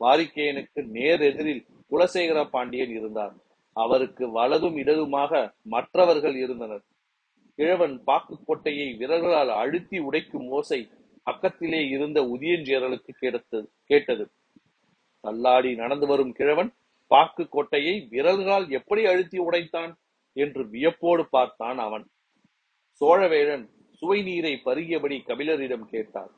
வாரிக்கேயனுக்கு 0.00 0.80
நேர் 0.96 1.20
எதிரில் 1.20 1.62
குலசேகர 1.90 2.50
பாண்டியன் 2.50 2.90
இருந்தார் 2.90 3.34
அவருக்கு 3.76 4.24
வலதும் 4.38 4.76
இடதுமாக 4.82 5.32
மற்றவர்கள் 5.74 6.36
இருந்தனர். 6.36 6.84
கிழவன் 7.58 7.96
பாக்கு 8.04 8.36
கொட்டையை 8.48 8.88
விரல்களால் 9.00 9.52
அழுத்தி 9.62 9.98
உடைக்கும் 9.98 10.46
ஓசை 10.48 10.80
பக்கத்திலே 11.22 11.80
இருந்த 11.88 12.18
உதியஞ்சேரலுக்கு 12.34 13.12
கேட்டது 13.20 13.60
கேட்டது. 13.84 14.24
தள்ளாடி 15.24 15.74
நடந்து 15.74 16.06
வரும் 16.06 16.32
கிழவன் 16.32 16.70
பாக்கு 17.06 17.44
கொட்டையை 17.48 17.94
விரல்களால் 18.08 18.66
எப்படி 18.70 19.06
அழுத்தி 19.06 19.38
உடைத்தான் 19.38 19.92
என்று 20.32 20.62
வியப்போடு 20.70 21.24
பார்த்தான் 21.30 21.78
அவன். 21.78 22.04
சோழவேழன் 23.00 23.64
சுவை 23.98 24.22
நீரை 24.22 24.60
பருகியபடி 24.64 25.16
கபிலரிடம் 25.26 25.84
கேட்டார் 25.84 26.32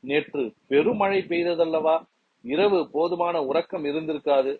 நேற்று 0.00 0.42
பெருமழை 0.68 1.18
பெய்ததல்லவா? 1.28 1.96
இரவு 2.42 2.80
போதுமான 2.90 3.42
உறக்கம் 3.42 3.84
இருந்திருக்காது. 3.84 4.52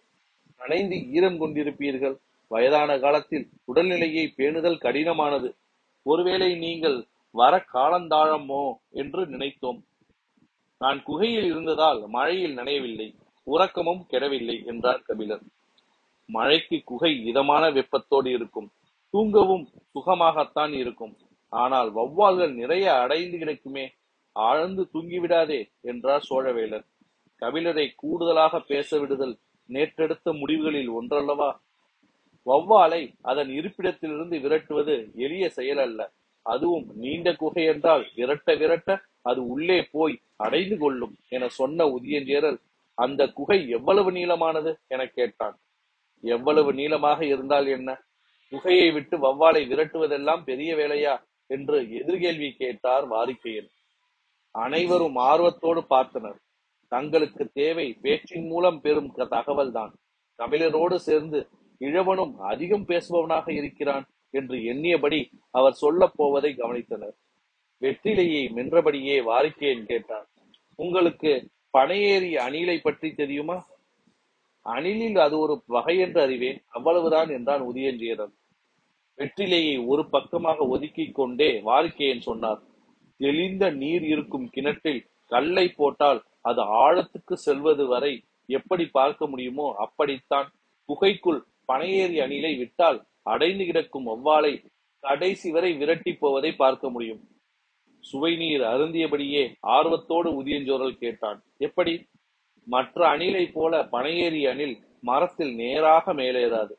நனைந்து 0.59 0.97
ஈரம் 1.13 1.41
கொண்டிருப்பீர்கள். 1.41 2.17
வயதான 2.49 2.99
காலத்தில் 2.99 3.49
உடல்நிலையை 3.75 4.25
பேணுதல் 4.37 4.83
கடினமானது. 4.85 5.49
ஒருவேளை 6.03 6.55
நீங்கள் 6.57 6.99
வர 7.31 7.65
காலந்தாழமோ? 7.73 8.65
என்று 8.91 9.27
நினைத்தோம். 9.27 9.81
நான் 10.79 11.03
குகையில் 11.03 11.45
இருந்ததால் 11.45 12.01
மழையில் 12.09 12.57
நனையவில்லை. 12.57 13.09
உறக்கமும் 13.47 14.03
கெடவில்லை 14.13 14.57
என்றார் 14.65 15.03
கபிலர். 15.03 15.45
மழைக்கு 16.29 16.77
குகை 16.85 17.13
இதமான 17.25 17.65
வெப்பத்தோடு 17.71 18.29
இருக்கும். 18.31 18.69
தூங்கவும் 19.15 19.65
சுகமாகத்தான் 19.95 20.73
இருக்கும். 20.73 21.15
ஆனால் 21.53 21.91
வௌவால்கள் 21.91 22.55
நிறைய 22.55 22.87
அடைந்து 23.03 23.37
கிடக்குமே 23.39 23.85
ஆழ்ந்து 24.37 24.83
தூங்கிவிடாதே 24.95 25.61
என்றார் 25.81 26.27
சோழவேலர். 26.31 26.87
கபிலரை 27.43 27.87
கூடுதலாக 27.95 28.61
பேச 28.61 28.99
விடுதல் 28.99 29.35
நேற்றெடுத்த 29.69 30.33
முடிவுகளில் 30.33 30.91
ஒன்றல்லவா? 30.99 31.51
வௌவாலை 32.47 33.03
அதன் 33.23 33.51
இருப்பிடத்திலிருந்து 33.51 34.37
விரட்டுவது 34.39 34.95
எளிய 35.17 35.45
செயல் 35.49 35.79
அல்ல 35.79 36.01
அதுவும் 36.47 36.87
நீண்ட 36.95 37.29
குகை 37.33 37.63
என்றால் 37.65 38.05
விரட்ட 38.17 38.55
விரட்ட 38.55 38.91
அது 39.23 39.41
உள்ளே 39.47 39.79
போய் 39.93 40.15
அடைந்து 40.37 40.77
கொள்ளும் 40.79 41.15
என 41.29 41.49
சொன்ன 41.49 41.87
உதயஞ்சேரல் 41.97 42.59
அந்த 42.95 43.27
குகை 43.27 43.69
எவ்வளவு 43.69 44.13
நீளமானது 44.13 44.75
என 44.87 45.07
கேட்டான். 45.07 45.59
எவ்வளவு 46.21 46.73
நீளமாக 46.73 47.25
இருந்தால் 47.25 47.67
என்ன? 47.67 48.03
குகையை 48.51 48.93
விட்டு 48.93 49.19
வௌவாலை 49.19 49.55
விரட்டுவதெல்லாம் 49.55 50.43
பெரிய 50.43 50.75
வேலையா? 50.75 51.25
என்று 51.47 51.81
எதிர்கேள்வி 51.81 52.51
கேட்டார் 52.51 53.09
வாரிக்கையன். 53.09 53.69
அனைவரும் 54.51 55.17
ஆர்வத்தோடு 55.17 55.85
பார்த்தனர். 55.91 56.37
தங்களுக்கு 56.89 57.51
தேவை 57.53 57.99
பேச்சின் 58.03 58.47
மூலம் 58.47 58.81
பெறும் 58.81 59.15
தகவல் 59.15 59.73
தான் 59.73 59.95
தமிழரோடு 60.39 60.95
சேர்ந்து 60.95 61.49
இழவனும் 61.79 62.39
அதிகம் 62.39 62.87
பேசுபவனாக 62.87 63.51
இருக்கிறான் 63.51 64.07
என்று 64.31 64.57
எண்ணியபடி 64.57 65.31
அவர் 65.51 65.73
சொல்லப் 65.73 66.13
போவதை 66.17 66.55
கவனித்தனர். 66.55 67.17
வெற்றிலையை 67.81 68.49
மென்றபடியே 68.53 69.23
வாரிக்கையன் 69.23 69.85
கேட்டான். 69.85 70.27
உங்களுக்கு 70.75 71.51
பனையேறி 71.75 72.31
அணிலை 72.47 72.77
பற்றி 72.83 73.09
தெரியுமா? 73.15 73.57
அணிலில் 74.67 75.17
அது 75.17 75.39
ஒரு 75.39 75.55
வகை 75.67 75.97
என்று 75.99 76.21
அறிவேன். 76.21 76.59
அவ்வளவுதான் 76.69 77.29
என்றான் 77.29 77.65
உதயஞ்சீரன் 77.71 78.35
வெற்றிலையை 79.19 79.75
ஒரு 79.87 80.03
பக்கமாக 80.09 80.59
ஒதுக்கிக் 80.75 81.17
கொண்டே 81.19 81.51
வாரிக்கையன் 81.67 82.27
சொன்னார் 82.29 82.61
தெளிந்த 83.21 83.65
நீர் 83.83 84.03
இருக்கும் 84.03 84.47
கிணற்றில் 84.51 85.03
கல்லை 85.33 85.67
போட்டால் 85.77 86.21
அது 86.41 86.63
ஆழத்துக்கு 86.85 87.35
செல்வது 87.47 87.85
வரை 87.87 88.13
எப்படி 88.49 88.85
பார்க்க 88.99 89.27
முடியுமோ 89.27 89.67
அப்படித்தான். 89.85 90.49
குகைக்குள் 90.89 91.41
பனையேறி 91.73 92.17
அணிலை 92.25 92.53
விட்டால் 92.59 92.99
அடைந்து 93.33 93.65
கிடக்கும் 93.65 94.09
ஒவ்வாளை 94.15 94.53
கடைசி 95.03 95.49
வரை 95.51 95.71
விரட்டி 95.73 96.13
போவதை 96.13 96.51
பார்க்க 96.55 96.91
முடியும். 96.91 97.23
சுவைநீர் 98.13 98.63
அருந்தியபடியே 98.63 99.43
ஆர்வத்தோடு 99.61 100.43
உதியஞ்சோரல் 100.43 100.97
கேட்டான். 100.97 101.43
எப்படி? 101.59 101.95
மற்ற 102.67 103.17
அணிலை 103.17 103.53
போல 103.53 103.83
பனையேறி 103.93 104.43
அணில் 104.49 104.77
மரத்தில் 105.01 105.55
நேராக 105.55 106.15
மேலேறாது. 106.15 106.75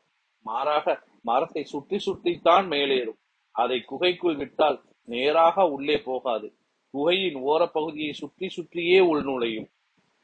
மாறாக 0.46 1.02
மரத்தை 1.22 1.64
சுற்றி 1.64 1.98
சுற்றித்தான் 1.98 2.66
மேலேறும். 2.66 3.18
அதை 3.50 3.80
குகைக்குள் 3.80 4.36
விட்டால் 4.36 4.78
நேராக 5.04 5.66
உள்ளே 5.68 5.98
போகாது. 5.98 6.48
குகையின் 6.90 7.36
ஓரப்பகுதியை 7.36 8.12
சுற்றி 8.12 8.48
சுற்றியே 8.48 8.98
உள்நுழையும் 9.00 9.68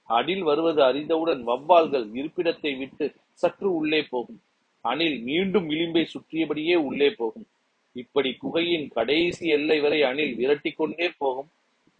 அடில் 0.08 0.42
வருவது 0.42 0.82
அறிந்தவுடன் 0.82 1.42
வவ்வால்கள் 1.46 2.06
இருப்பிடத்தை 2.14 2.78
விட்டு 2.78 3.06
சற்று 3.32 3.74
உள்ளே 3.74 4.00
போகும். 4.02 4.40
அணில் 4.84 5.18
மீண்டும் 5.22 5.70
விளிம்பை 5.70 6.04
சுற்றியபடியே 6.04 6.74
உள்ளே 6.74 7.10
போகும். 7.10 7.46
இப்படி 7.92 8.30
குகையின் 8.34 8.86
கடைசி 8.88 9.46
எல்லை 9.48 9.80
வரை 9.80 10.02
அணில் 10.02 10.34
விரட்டிக்கொண்டே 10.38 11.08
போகும். 11.18 11.50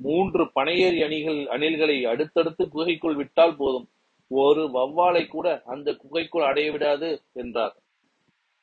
மூன்று 0.01 0.43
பனையேறி 0.55 1.01
அணிகள் 1.07 1.41
அணில்களை 1.55 1.97
அடுத்தடுத்து 2.13 2.69
குகைக்குள் 2.69 3.15
விட்டால் 3.15 3.57
போதும். 3.57 3.87
ஒரு 4.31 4.63
வவ்வாலை 4.77 5.25
கூட 5.27 5.63
அந்த 5.65 5.89
குகைக்குள் 5.95 6.49
அடைய 6.51 6.69
விடாது 6.73 7.11
என்றார். 7.33 7.75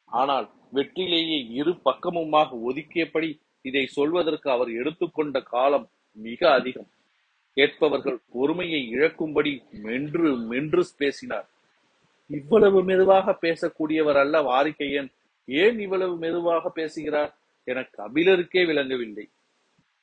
ஆனால் 0.09 0.47
வெற்றிலேயே 0.73 1.37
இரு 1.59 1.73
பக்கமுமாக 1.85 2.49
ஒதுக்கியபடி 2.69 3.29
இதை 3.61 3.85
சொல்வதற்கு 3.97 4.47
அவர் 4.51 4.71
எடுத்துக்கொண்ட 4.71 5.37
காலம் 5.53 5.87
மிக 6.17 6.41
அதிகம். 6.51 6.89
கேட்பவர்கள் 7.57 8.17
பொறுமையை 8.31 8.81
இழக்கும்படி 8.95 9.53
மென்று 9.85 10.29
மென்று 10.51 10.83
பேசினார். 10.97 11.47
இவ்வளவு 12.29 12.79
மெதுவாக 12.83 13.37
பேசக்கூடியவர் 13.41 14.19
அல்ல 14.23 14.41
வாரிக்கையன். 14.41 15.09
ஏன் 15.49 15.79
இவ்வளவு 15.79 16.17
மெதுவாக 16.17 16.69
பேசுகிறார்? 16.69 17.37
என 17.63 17.79
கபிலருக்கே 17.97 18.65
விளங்கவில்லை. 18.65 19.25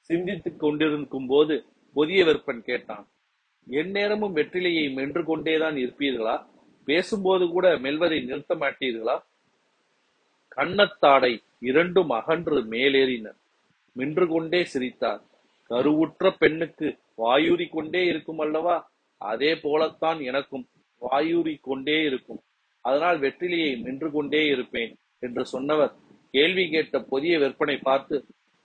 சிந்தித்துக் 0.00 0.60
கொண்டிருக்கும் 0.60 1.26
போது 1.26 1.64
புதிய 1.92 2.24
வெப்பன் 2.24 2.60
கேட்டான் 2.60 3.06
எந்நேரமும் 3.70 4.36
வெற்றிலையை 4.36 4.92
மென்று 4.92 5.24
கொண்டேதான் 5.24 5.74
இருப்பீர்களா? 5.74 6.46
பேசும்போது 6.84 7.48
கூட 7.48 7.78
மெல்வதை 7.78 8.20
நிறுத்த 8.20 8.54
மாட்டீர்களா? 8.54 9.16
கண்ணத்தாடை 10.56 11.42
இரண்டும் 11.60 12.10
அகன்று 12.10 12.64
மேலேறின. 12.64 13.36
மின்று 13.92 14.28
கொண்டே 14.28 14.64
சிரித்தார் 14.64 15.22
கருவுற்ற 15.70 16.30
பெண்ணுக்கு 16.38 16.98
வாயூறி 17.18 17.68
கொண்டே 17.68 18.04
இருக்கும் 18.04 18.38
அல்லவா? 18.38 18.90
அதே 19.18 19.56
போலத்தான் 19.56 20.20
எனக்கும் 20.20 20.68
வாயூறி 21.00 21.58
கொண்டே 21.60 22.02
இருக்கும். 22.02 22.40
அதனால் 22.80 23.20
வெற்றிலையை 23.20 23.80
மென்று 23.80 24.10
கொண்டே 24.10 24.46
இருப்பேன். 24.46 24.96
என்று 25.26 25.44
சொன்னவர் 25.46 25.92
கேள்வி 26.32 26.64
கேட்ட 26.70 27.00
புதிய 27.00 27.38
விற்பனை 27.38 27.76
பார்த்து 27.76 28.16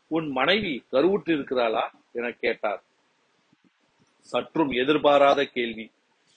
உன் 0.07 0.27
மனைவி 0.31 0.73
கருவுற்றிருக்கிறாளா? 0.91 1.83
என 2.11 2.31
கேட்டார். 2.31 2.81
சற்றும் 4.31 4.71
எதிர்பாராத 4.71 5.45
கேள்வி. 5.45 5.85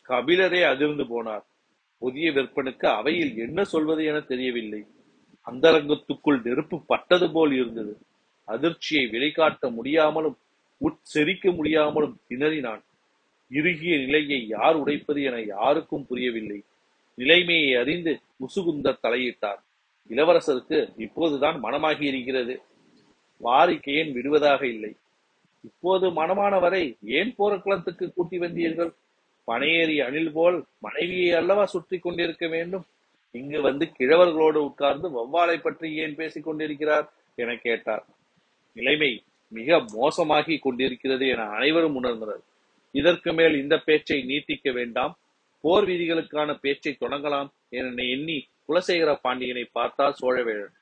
கபிலரே 0.09 0.61
அதிர்ந்து 0.65 1.05
போனார். 1.05 1.45
புதிய 1.99 2.31
விற்பனுக்கு 2.31 2.87
அவையில் 2.87 3.33
என்ன 3.37 3.65
சொல்வது 3.65 4.05
என 4.05 4.21
தெரியவில்லை. 4.21 4.83
அந்தரங்கத்துக்குள் 5.51 6.39
நெருப்பு 6.45 6.77
பட்டது 6.87 7.27
போல் 7.33 7.53
இருந்தது. 7.53 7.95
அதிர்ச்சியை 8.45 9.05
வெளிக்காட்ட 9.07 9.73
முடியாமலும் 9.73 10.39
உட்செரிக்க 10.81 11.55
முடியாமலும் 11.55 12.17
திணறினான். 12.29 12.83
இறுகிய 13.51 13.95
நிலையை 14.05 14.41
யார் 14.47 14.77
உடைப்பது 14.77 15.21
என 15.23 15.41
யாருக்கும் 15.41 16.07
புரியவில்லை. 16.07 16.61
நிலைமையை 17.15 17.75
அறிந்து 17.75 18.13
முசுகுந்தர் 18.41 19.03
தலையிட்டார். 19.03 19.61
இளவரசருக்கு 20.09 20.93
இப்போதுதான் 20.97 21.61
மனமாகி 21.61 22.03
இருக்கிறது. 22.03 22.63
வாரிக்கையன் 23.41 24.13
விடுவதாக 24.13 24.67
இல்லை. 24.67 24.97
இப்போது 25.61 26.07
மனமான 26.09 26.61
வரை 26.61 26.97
ஏன் 27.03 27.35
போர்க்களத்துக்கு 27.35 28.13
கூட்டி 28.13 28.39
வந்தீர்கள்? 28.39 28.93
பனையேறி 29.47 29.97
அணில் 30.05 30.33
போல் 30.33 30.65
மனைவியை 30.79 31.33
அல்லவா 31.33 31.65
சுற்றி 31.65 31.99
கொண்டிருக்க 31.99 32.47
வேண்டும்? 32.49 32.85
இங்கு 33.31 33.61
வந்து 33.61 33.93
கிழவர்களோடு 33.99 34.61
உட்கார்ந்து 34.69 35.09
வௌவாலை 35.09 35.57
பற்றி 35.63 35.95
ஏன் 35.95 36.15
பேசிக் 36.15 36.45
கொண்டிருக்கிறார் 36.45 37.13
என 37.35 37.57
கேட்டார். 37.57 38.05
நிலைமை 38.73 39.23
மிக 39.49 39.79
மோசமாகி 39.79 40.59
கொண்டிருக்கிறது 40.59 41.29
என 41.29 41.43
அனைவரும் 41.43 42.03
உணர்ந்தனர். 42.03 42.43
இதற்கு 42.91 43.33
மேல் 43.33 43.55
இந்த 43.55 43.79
பேச்சை 43.79 44.25
நீட்டிக்க 44.25 44.73
வேண்டாம். 44.73 45.19
போர் 45.61 45.87
விதிகளுக்கான 45.89 46.59
பேச்சை 46.61 46.97
தொடங்கலாம் 47.01 47.49
என 47.69 48.03
எண்ணி 48.03 48.47
குலசேகர 48.69 49.19
பாண்டியனை 49.23 49.65
பார்த்தார் 49.73 50.19
சோழவேழன் 50.23 50.75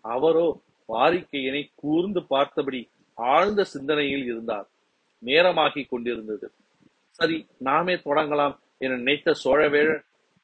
அவரோ 0.00 0.62
வாரிக்கையனை 0.88 1.70
கூர்ந்து 1.74 2.22
பார்த்தபடி 2.22 2.88
ஆழ்ந்த 3.14 3.64
சிந்தனையில் 3.64 4.24
இருந்தார். 4.24 4.68
நேரமாகிக் 5.24 5.88
கொண்டிருந்தது. 5.88 6.52
சரி 7.10 7.46
நாமே 7.58 7.94
தொடங்கலாம் 7.94 8.56
என 8.78 8.96
நினைத்த 8.96 9.34
சோழவேழன் 9.44 10.02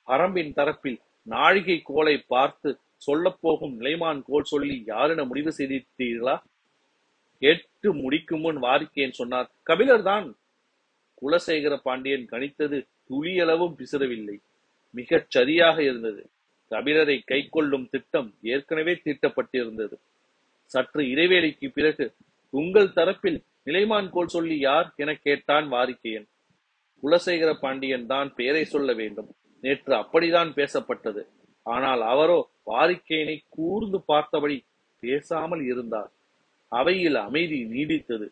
பரம்பின் 0.09 0.53
தரப்பில் 0.59 1.01
நாழிகை 1.23 1.81
கோலை 1.85 2.19
பார்த்து 2.19 2.79
சொல்லப்போகும் 3.07 3.75
நிலைமான் 3.81 4.23
கோல் 4.23 4.51
சொல்லி 4.53 4.83
யாரென 4.87 5.27
முடிவு 5.27 5.53
செய்தீர்களா? 5.59 6.37
கேட்டு 7.39 7.95
முடிக்கும் 7.95 8.41
முன் 8.41 8.63
வாரிக்கையன் 8.63 9.19
சொன்னார் 9.21 9.51
கபிலர் 9.63 10.03
தான். 10.03 10.37
குலசேகர 11.23 11.77
பாண்டியன் 11.77 12.27
கணித்தது 12.31 12.79
துளியளவும் 13.11 13.75
பிசிறவில்லை. 13.75 14.37
மிகச் 14.91 15.31
சரியாக 15.31 15.83
இருந்தது. 15.83 16.31
கபிலரை 16.73 17.17
கைக்கொள்ளும் 17.31 17.87
திட்டம் 17.91 18.29
ஏற்கனவே 18.43 18.95
தீட்டப்பட்டிருந்தது. 19.05 19.97
சற்று 20.71 21.03
இடைவேளைக்கு 21.09 21.69
பிறகு 21.69 22.05
உங்கள் 22.55 22.95
தரப்பில் 22.99 23.39
நிலைமான் 23.65 24.09
கோல் 24.11 24.35
சொல்லி 24.37 24.57
யார் 24.59 24.89
என 24.97 25.11
கேட்டான் 25.15 25.67
வாரிக்கையன். 25.73 26.27
குலசேகர 27.03 27.51
பாண்டியன் 27.61 28.07
தான் 28.07 28.29
பெயரை 28.35 28.65
சொல்ல 28.65 28.93
வேண்டும். 28.93 29.31
நேற்று 29.63 29.95
அப்படிதான் 29.95 30.51
பேசப்பட்டது. 30.59 31.23
ஆனால் 31.67 32.03
அவரோ 32.13 32.39
வாரிக்கையனை 32.71 33.37
கூர்ந்து 33.49 33.99
பார்த்தபடி 34.07 34.57
பேசாமல் 35.03 35.63
இருந்தார். 35.65 36.11
அவையில் 36.73 37.19
அமைதி 37.27 37.59
நீடித்தது. 37.65 38.27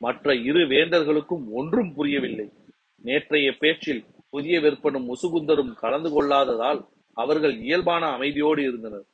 மற்ற 0.00 0.34
இரு 0.48 0.62
வேந்தர்களுக்கும் 0.66 1.44
ஒன்றும் 1.52 1.92
புரியவில்லை. 1.94 2.46
நேற்றைய 3.04 3.48
பேச்சில் 3.62 4.02
புதிய 4.30 4.56
விற்பனும் 4.60 5.08
முசுகுந்தரும் 5.10 5.72
கலந்து 5.82 6.10
கொள்ளாததால் 6.10 6.80
அவர்கள் 7.14 7.54
இயல்பான 7.60 8.18
அமைதியோடு 8.18 8.58
இருந்தனர். 8.58 9.06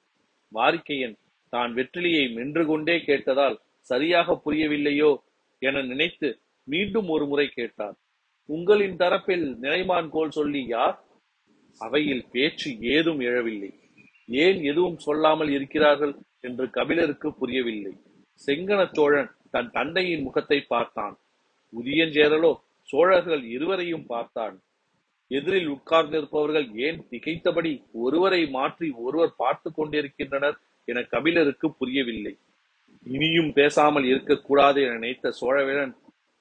வாரிக்கையன் 0.52 1.16
தான் 1.48 1.74
வெற்றிலியை 1.74 2.32
மென்று 2.32 2.66
கொண்டே 2.66 2.96
கேட்டதால் 2.98 3.56
சரியாக 3.80 4.40
புரியவில்லையோ? 4.44 5.10
என 5.58 5.82
நினைத்து 5.82 6.28
மீண்டும் 6.64 7.08
ஒரு 7.08 7.26
முறை 7.26 7.48
கேட்டார் 7.48 7.96
உங்களின் 8.48 8.96
தரப்பில் 8.96 9.46
நிலைமான் 9.62 10.08
கோல் 10.08 10.30
சொல்லி 10.30 10.66
யார்? 10.66 10.96
அவையில் 11.78 12.24
பேச்சு 12.32 12.70
ஏதும் 12.80 13.20
எழவில்லை. 13.20 13.70
ஏன் 14.28 14.62
எதுவும் 14.62 14.98
சொல்லாமல் 14.98 15.50
இருக்கிறார்கள்? 15.50 16.14
என்று 16.40 16.70
கபிலருக்கு 16.70 17.28
புரியவில்லை. 17.34 17.92
செங்கன 18.46 18.80
சோழன் 18.92 19.30
தன் 19.50 19.70
தந்தையின் 19.70 20.22
முகத்தை 20.22 20.58
பார்த்தான். 20.60 21.14
உதியஞ்சேரலோ 21.72 22.52
சோழர்கள் 22.88 23.42
இருவரையும் 23.44 24.06
பார்த்தான். 24.06 24.56
எதிரில் 25.30 25.68
உட்கார்ந்திருப்பவர்கள் 25.68 26.68
ஏன் 26.86 27.00
திகைத்தபடி 27.10 27.72
ஒருவரை 28.04 28.42
மாற்றி 28.48 28.88
ஒருவர் 28.90 29.34
பார்த்து 29.36 29.68
கொண்டிருக்கின்றனர் 29.72 30.56
என 30.84 31.02
கபிலருக்கு 31.02 31.66
புரியவில்லை. 31.70 32.32
இனியும் 33.06 33.52
பேசாமல் 33.52 34.04
இருக்கக்கூடாது 34.04 34.78
என 34.82 34.92
நினைத்த 34.92 35.32
சோழவேழன் 35.40 35.92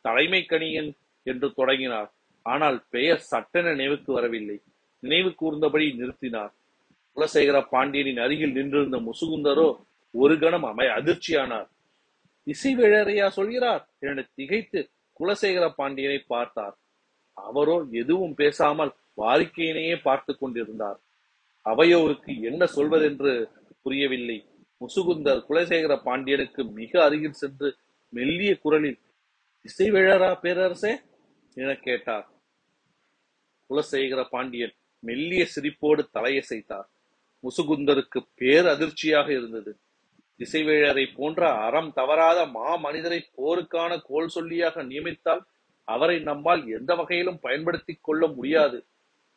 தலைமை 0.06 0.42
கணியன் 0.50 0.90
என்று 1.24 1.48
தொடங்கினார். 1.54 2.10
ஆனால் 2.46 2.78
பெயர் 2.90 3.22
சட்டென 3.32 3.66
நினைவுக்கு 3.70 4.12
வரவில்லை. 4.14 4.58
நினைவு 5.04 5.30
கூர்ந்தபடி 5.42 5.86
நிறுத்தினார். 6.00 6.52
குலசேகர 7.18 7.58
பாண்டியனின் 7.70 8.18
அருகில் 8.18 8.56
நின்றிருந்த 8.58 8.98
முசுகுந்தரோ 8.98 9.70
ஒரு 10.14 10.36
கணம் 10.40 10.64
அமை 10.64 10.88
அதிர்ச்சியானார். 10.88 11.70
இசைவேழரையா 12.48 13.28
சொல்கிறார்? 13.28 13.84
என 14.00 14.26
திகைத்து 14.36 14.80
குலசேகர 15.20 15.66
பாண்டியனை 15.76 16.20
பார்த்தார். 16.28 16.76
அவரோ 17.48 17.86
எதுவும் 17.92 18.34
பேசாமல் 18.34 18.96
வாரிக்கையினையே 19.18 20.02
பார்த்து 20.02 20.38
கொண்டிருந்தார். 20.38 21.00
அவையோருக்கு 21.66 22.42
என்ன 22.42 22.66
சொல்வதென்று 22.76 23.50
புரியவில்லை. 23.82 24.46
முசுகுந்தர் 24.82 25.46
குலசேகர 25.48 26.02
பாண்டியனுக்கு 26.04 26.64
மிக 26.64 27.04
அருகில் 27.04 27.40
சென்று 27.42 27.78
மெல்லிய 28.10 28.58
குரலில் 28.58 29.00
இசைவேழரா 29.66 30.32
பேரரசே? 30.42 30.94
என 31.54 31.76
கேட்டார். 31.76 32.28
குலசேகர 33.70 34.22
பாண்டியன் 34.30 34.74
மெல்லிய 35.04 35.48
சிரிப்போடு 35.56 36.10
தலையசைத்தார். 36.14 36.88
முசுகுந்தருக்கு 37.44 38.20
பேர் 38.36 38.68
அதிர்ச்சியாக 38.68 39.32
இருந்தது. 39.32 39.72
திசைவேழரை 40.40 41.16
போன்ற 41.16 41.42
அறம் 41.54 41.92
தவறாத 41.94 42.46
மா 42.46 42.76
மனிதரை 42.76 43.30
போருக்கான 43.38 44.02
கோல் 44.02 44.30
சொல்லியாக 44.36 44.84
நியமித்தால் 44.84 45.42
அவரை 45.96 46.18
நம்மால் 46.20 46.64
எந்த 46.78 46.92
வகையிலும் 46.96 47.40
பயன்படுத்திக் 47.40 48.04
கொள்ள 48.04 48.24
முடியாது. 48.28 48.80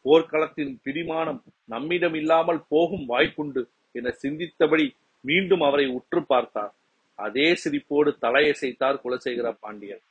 போர்க்களத்தின் 0.04 0.72
பிடிமானம் 0.84 1.40
நம்மிடம் 1.64 2.16
இல்லாமல் 2.20 2.62
போகும் 2.68 3.04
வாய்ப்புண்டு 3.08 3.62
என 3.94 4.12
சிந்தித்தபடி 4.22 4.86
மீண்டும் 5.24 5.60
அவரை 5.60 5.86
உற்று 5.88 6.20
பார்த்தார். 6.26 6.72
அதே 7.18 7.48
சிரிப்போடு 7.62 8.10
தலையசைத்தார் 8.24 9.02
குலசேகர 9.04 9.48
பாண்டியன். 9.60 10.02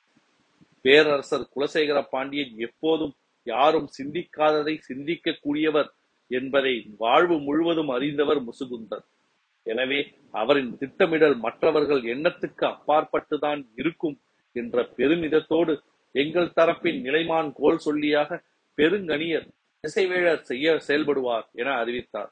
பேரரசர் 0.85 1.49
குலசேகர 1.55 1.99
பாண்டியன் 2.09 2.53
எப்போதும் 2.67 3.13
யாரும் 3.47 3.89
சிந்திக்காததை 3.97 4.75
சிந்திக்க 4.79 5.37
கூடியவர் 5.45 5.89
என்பதை 6.31 6.73
வாழ்வு 6.97 7.35
முழுவதும் 7.39 7.91
அறிந்தவர் 7.95 8.41
முசுகுந்தர். 8.43 9.05
எனவே 9.67 9.99
அவரின் 10.41 10.71
திட்டமிடல் 10.77 11.35
மற்றவர்கள் 11.37 12.01
எண்ணத்துக்கு 12.13 12.65
அப்பாற்பட்டுதான் 12.73 13.61
இருக்கும் 13.75 14.15
என்ற 14.55 14.83
பெருமிதத்தோடு 14.97 15.73
எங்கள் 16.11 16.53
தரப்பின் 16.55 16.99
நிலைமான் 17.01 17.51
கோல் 17.53 17.81
சொல்லியாக 17.85 18.39
பெருங்கணியர் 18.77 19.47
திசைவேழர் 19.83 20.41
செய்ய 20.41 20.73
செயல்படுவார் 20.87 21.47
என 21.51 21.69
அறிவித்தார். 21.75 22.31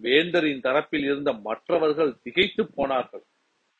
வேந்தரின் 0.00 0.60
தரப்பில் 0.60 1.04
இருந்த 1.04 1.32
மற்றவர்கள் 1.32 2.18
திகைத்து 2.22 2.62
போனார்கள். 2.74 3.24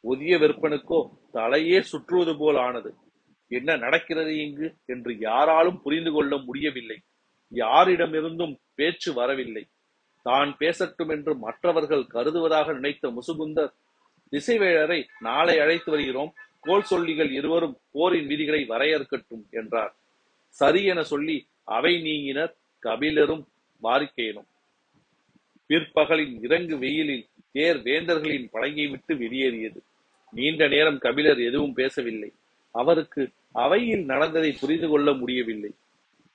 புதிய 0.01 0.39
விற்பனுக்கோ 0.39 1.01
தலையே 1.33 1.81
சுற்றுவது 1.81 2.37
போல் 2.37 2.57
ஆனது. 2.57 2.91
என்ன 3.51 3.77
நடக்கிறது 3.77 4.37
இங்கு 4.37 4.75
என்று 4.87 5.19
யாராலும் 5.19 5.83
புரிந்து 5.83 6.13
கொள்ள 6.13 6.37
முடியவில்லை. 6.37 6.99
யாரிடமிருந்தும் 7.53 8.55
பேச்சு 8.75 9.13
வரவில்லை. 9.13 9.65
தான் 10.23 10.57
பேசட்டும் 10.59 11.09
என்று 11.09 11.37
மற்றவர்கள் 11.37 12.07
கருதுவதாக 12.07 12.73
நினைத்த 12.73 13.09
முசுகுந்தர் 13.09 13.73
திசைவேழரை 14.33 15.05
நாளை 15.21 15.59
அழைத்து 15.59 15.91
வருகிறோம். 15.91 16.33
கோல் 16.67 16.91
சொல்லிகள் 16.91 17.31
இருவரும் 17.31 17.77
போரின் 17.93 18.27
விதிகளை 18.27 18.63
வரையறுக்கட்டும் 18.69 19.45
என்றார். 19.51 19.95
சரி 20.49 20.85
என 20.85 21.03
சொல்லி 21.03 21.37
அவை 21.65 21.95
நீங்கினர் 22.03 22.53
கபிலரும் 22.83 23.45
வாரிக்கையனும் 23.83 24.49
பிற்பகலின் 25.69 26.35
இறங்கு 26.43 26.79
வெயிலில் 26.79 27.27
தேர் 27.53 27.79
வேந்தர்களின் 27.83 28.49
படங்கை 28.53 28.87
விட்டு 28.91 29.17
வெளியேறியது. 29.17 29.81
நீண்ட 30.33 30.69
நேரம் 30.69 30.99
கபிலர் 30.99 31.41
எதுவும் 31.41 31.73
பேசவில்லை. 31.73 32.31
அவருக்கு 32.71 33.23
அவையில் 33.53 34.05
நடந்ததை 34.05 34.53
புரிந்து 34.53 34.89
கொள்ள 34.89 35.13
முடியவில்லை. 35.13 35.73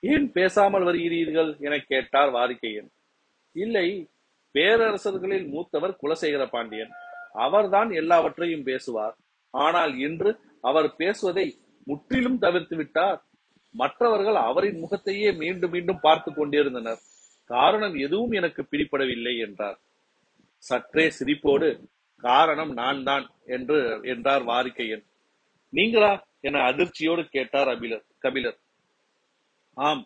ஏன் 0.00 0.32
பேசாமல் 0.32 0.82
வருகிறீர்கள்? 0.82 1.50
என 1.60 1.78
கேட்டார் 1.78 2.32
வாரிக்கையன் 2.32 2.90
இல்லை 3.56 3.86
பேரரசர்களில் 4.54 5.46
மூத்தவர் 5.48 5.98
குலசேகர 6.02 6.44
பாண்டியன். 6.46 6.92
அவர்தான் 7.32 7.90
எல்லாவற்றையும் 7.90 8.62
பேசுவார். 8.62 9.16
ஆனால் 9.54 9.98
இன்று 9.98 10.30
அவர் 10.60 10.88
பேசுவதை 10.96 11.46
முற்றிலும் 11.86 12.38
தவிர்த்து 12.38 12.76
விட்டார். 12.76 13.20
மற்றவர்கள் 13.74 14.38
அவரின் 14.48 14.78
முகத்தையே 14.78 15.28
மீண்டும் 15.32 15.70
மீண்டும் 15.70 16.00
பார்த்து 16.00 16.30
கொண்டிருந்தனர். 16.32 17.00
காரணம் 17.50 17.94
எதுவும் 17.94 18.32
எனக்கு 18.32 18.62
பிடிபடவில்லை 18.70 19.34
என்றார். 19.38 19.78
சற்றே 20.62 21.06
சிரிப்போடு 21.18 21.68
காரணம் 22.24 22.72
நான் 22.72 23.00
தான் 23.02 23.24
என்று 23.46 23.78
என்றார் 24.02 24.42
வாரிக்கையன். 24.42 25.04
நீங்களா? 25.72 26.12
என 26.40 26.60
அதிர்ச்சியோடு 26.70 27.22
கேட்டார் 27.28 27.68
அபிலர் 27.68 28.04
கபிலர். 28.18 28.58
ஆம் 29.76 30.04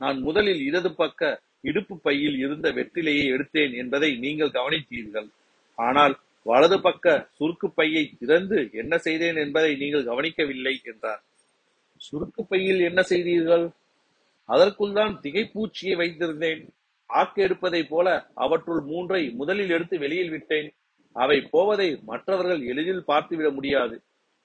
நான் 0.00 0.18
முதலில் 0.20 0.60
இடது 0.60 0.90
பக்க 0.94 1.30
இடுப்பு 1.60 1.94
பையில் 2.00 2.36
இருந்த 2.38 2.66
வெற்றிலையை 2.72 3.24
எடுத்தேன் 3.34 3.72
என்பதை 3.72 4.10
நீங்கள் 4.16 4.56
கவனித்தீர்கள். 4.58 5.28
ஆனால் 5.78 6.14
வலது 6.46 6.80
பக்க 6.80 7.28
சுருக்கு 7.38 7.68
பையை 7.74 8.02
திறந்து 8.18 8.58
என்ன 8.72 8.98
செய்தேன் 8.98 9.36
என்பதை 9.36 9.76
நீங்கள் 9.76 10.04
கவனிக்கவில்லை 10.04 10.80
என்றார். 10.84 11.22
சுருக்கு 12.00 12.42
பையில் 12.48 12.80
என்ன 12.80 13.02
செய்தீர்கள்? 13.02 13.66
அதற்குள் 14.48 14.92
தான் 14.92 15.20
திகைப்பூச்சியை 15.22 15.94
வைத்திருந்தேன். 15.96 16.60
ஆக்கு 17.10 17.40
எடுப்பதைப் 17.42 17.88
போல 17.88 18.30
அவற்றுள் 18.34 18.80
மூன்றை 18.80 19.30
முதலில் 19.30 19.70
எடுத்து 19.70 19.98
வெளியில் 19.98 20.30
விட்டேன். 20.30 20.68
அவை 21.12 21.40
போவதை 21.40 21.88
மற்றவர்கள் 22.04 22.62
எளிதில் 22.62 23.06
பார்த்துவிட 23.06 23.50
முடியாது. 23.50 23.96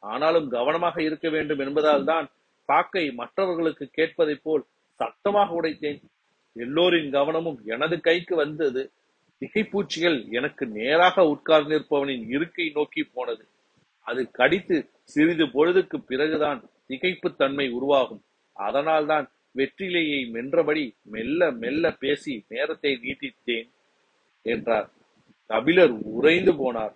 ஆனாலும் 0.03 0.47
கவனமாக 0.49 1.03
இருக்க 1.03 1.29
வேண்டும் 1.29 1.60
என்பதால் 1.60 2.03
தான் 2.03 2.27
காக்கை 2.69 3.12
மற்றவர்களுக்கு 3.12 3.86
கேட்பதைப் 3.91 4.43
போல் 4.43 4.63
சத்தமாக 4.99 5.62
உடைத்தேன். 5.62 5.99
எல்லோரின் 6.56 7.12
கவனமும் 7.12 7.60
எனது 7.65 7.95
கைக்கு 8.01 8.36
வந்தது. 8.36 8.91
திகைப்பூச்சிகள் 9.43 10.29
எனக்கு 10.29 10.65
நேராக 10.67 11.23
உட்கார்ந்திருப்பவனின் 11.23 12.27
இருக்கை 12.27 12.69
நோக்கி 12.69 13.03
போனது. 13.03 13.43
அது 14.08 14.32
கடித்து 14.32 14.89
சிறிது 15.03 15.45
பொழுதுக்கு 15.45 15.97
பிறகுதான் 15.97 16.69
திகைப்பு 16.89 17.36
தன்மை 17.36 17.69
உருவாகும். 17.69 18.23
அதனால்தான் 18.53 19.32
வெற்றிலையை 19.58 20.19
மென்றபடி 20.34 20.95
மெல்ல 21.03 21.51
மெல்ல 21.51 21.91
பேசி 21.91 22.45
நேரத்தை 22.47 22.91
நீட்டித்தேன் 23.03 23.69
என்றார். 24.41 24.89
கபிலர் 25.45 25.91
உறைந்து 25.91 26.51
போனார். 26.51 26.93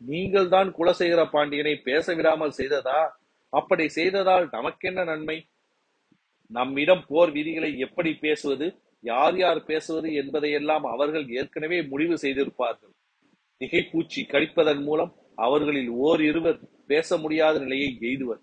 நீங்கள் 0.00 0.48
தான் 0.48 0.74
குலசேகர 0.78 1.30
பாண்டியனை 1.30 1.76
பேச 1.76 2.14
விடாமல் 2.14 2.56
செய்ததா? 2.56 3.08
அப்படி 3.52 3.88
செய்ததால் 3.88 4.48
நமக்கென்ன 4.52 5.04
நன்மை? 5.04 5.48
நம்மிடம் 6.46 7.04
போர் 7.08 7.30
விதிகளை 7.30 7.78
எப்படி 7.78 8.14
பேசுவது? 8.14 8.66
யார் 9.04 9.36
யார் 9.36 9.64
பேசுவது 9.64 10.14
என்பதையெல்லாம் 10.14 10.84
அவர்கள் 10.84 11.26
ஏற்கனவே 11.28 11.82
முடிவு 11.82 12.14
செய்திருப்பார்கள். 12.14 12.94
திகைப்பூச்சி 13.60 14.20
கடிப்பதன் 14.28 14.82
மூலம் 14.82 15.12
அவர்களில் 15.34 15.88
ஓர் 15.88 16.22
இருவர் 16.22 16.58
பேச 16.86 17.18
முடியாத 17.18 17.58
நிலையை 17.58 17.98
எய்துவர். 18.00 18.42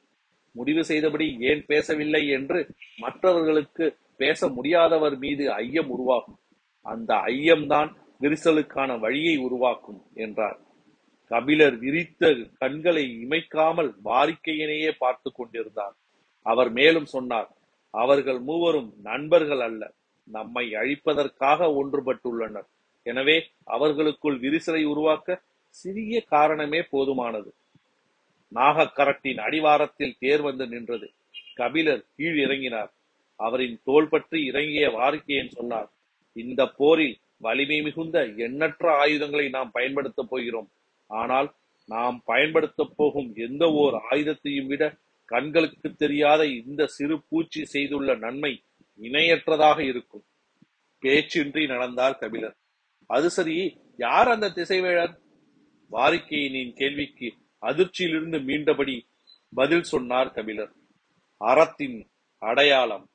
முடிவு 0.51 0.83
செய்தபடி 0.85 1.37
ஏன் 1.39 1.65
பேசவில்லை 1.65 2.27
என்று 2.27 2.59
மற்றவர்களுக்கு 2.97 3.85
பேச 4.17 4.47
முடியாதவர் 4.47 5.17
மீது 5.17 5.51
ஐயம் 5.53 5.89
உருவாகும். 5.89 6.39
அந்த 6.81 7.13
ஐயம்தான் 7.13 7.89
விரிசலுக்கான 8.21 8.99
வழியை 8.99 9.37
உருவாக்கும் 9.37 10.01
என்றார். 10.13 10.59
கபிலர் 11.31 11.77
விரித்த 11.77 12.33
கண்களை 12.57 13.03
இமைக்காமல் 13.25 13.91
வாரிக்கையினையே 14.05 14.91
பார்த்து 14.97 15.31
கொண்டிருந்தார். 15.31 15.95
அவர் 16.41 16.71
மேலும் 16.71 17.05
சொன்னார் 17.05 17.49
அவர்கள் 17.93 18.39
மூவரும் 18.39 18.93
நண்பர்கள் 19.03 19.59
அல்ல. 19.59 19.83
நம்மை 20.27 20.73
அழிப்பதற்காக 20.73 21.67
ஒன்றுபட்டுள்ளனர். 21.81 22.67
எனவே 23.03 23.37
அவர்களுக்குள் 23.63 24.39
விரிசலை 24.39 24.85
உருவாக்க 24.85 25.41
சிறிய 25.69 26.21
காரணமே 26.21 26.79
போதுமானது. 26.79 27.49
நாகக்கரட்டின் 28.51 29.39
அடிவாரத்தில் 29.39 30.15
தேர் 30.19 30.41
வந்து 30.41 30.67
நின்றது. 30.67 31.07
கபிலர் 31.55 32.05
கீழ் 32.15 32.37
இறங்கினார். 32.37 32.91
அவரின் 33.35 33.79
தோள் 33.83 34.07
பற்றி 34.07 34.45
இறங்கிய 34.45 34.89
வாரிக்கையன் 34.89 35.47
சொன்னார் 35.47 35.89
இந்த 36.33 36.67
போரில் 36.67 37.17
வலிமை 37.37 37.81
மிகுந்த 37.81 38.25
எண்ணற்ற 38.25 38.97
ஆயுதங்களை 38.97 39.49
நாம் 39.49 39.71
பயன்படுத்தப் 39.71 40.29
போகிறோம். 40.29 40.69
ஆனால் 41.07 41.53
நாம் 41.85 42.21
பயன்படுத்தப் 42.25 42.93
போகும் 42.95 43.35
எந்த 43.35 43.71
ஓர் 43.71 43.95
ஆயுதத்தையும் 44.11 44.67
விட 44.67 44.83
கண்களுக்கு 45.25 45.93
தெரியாத 45.93 46.45
இந்த 46.45 46.85
சிறு 46.85 47.21
பூச்சி 47.29 47.65
செய்துள்ள 47.65 48.15
நன்மை 48.15 48.51
இணையற்றதாக 48.99 49.79
இருக்கும். 49.79 50.25
பேச்சின்றி 51.01 51.67
நடந்தார் 51.67 52.17
கபிலர். 52.17 52.57
அது 53.07 53.29
சரி 53.29 53.79
யார் 53.97 54.27
அந்த 54.27 54.49
திசைவேழர்? 54.49 55.19
வாரிக்கையினின் 55.91 56.73
கேள்விக்கு 56.73 57.33
அதிர்ச்சியிலிருந்து 57.61 58.43
மீண்டபடி 58.43 59.07
பதில் 59.53 59.83
சொன்னார் 59.83 60.31
கபிலர். 60.31 60.73
அறத்தின் 61.37 62.09
அடையாளம். 62.37 63.09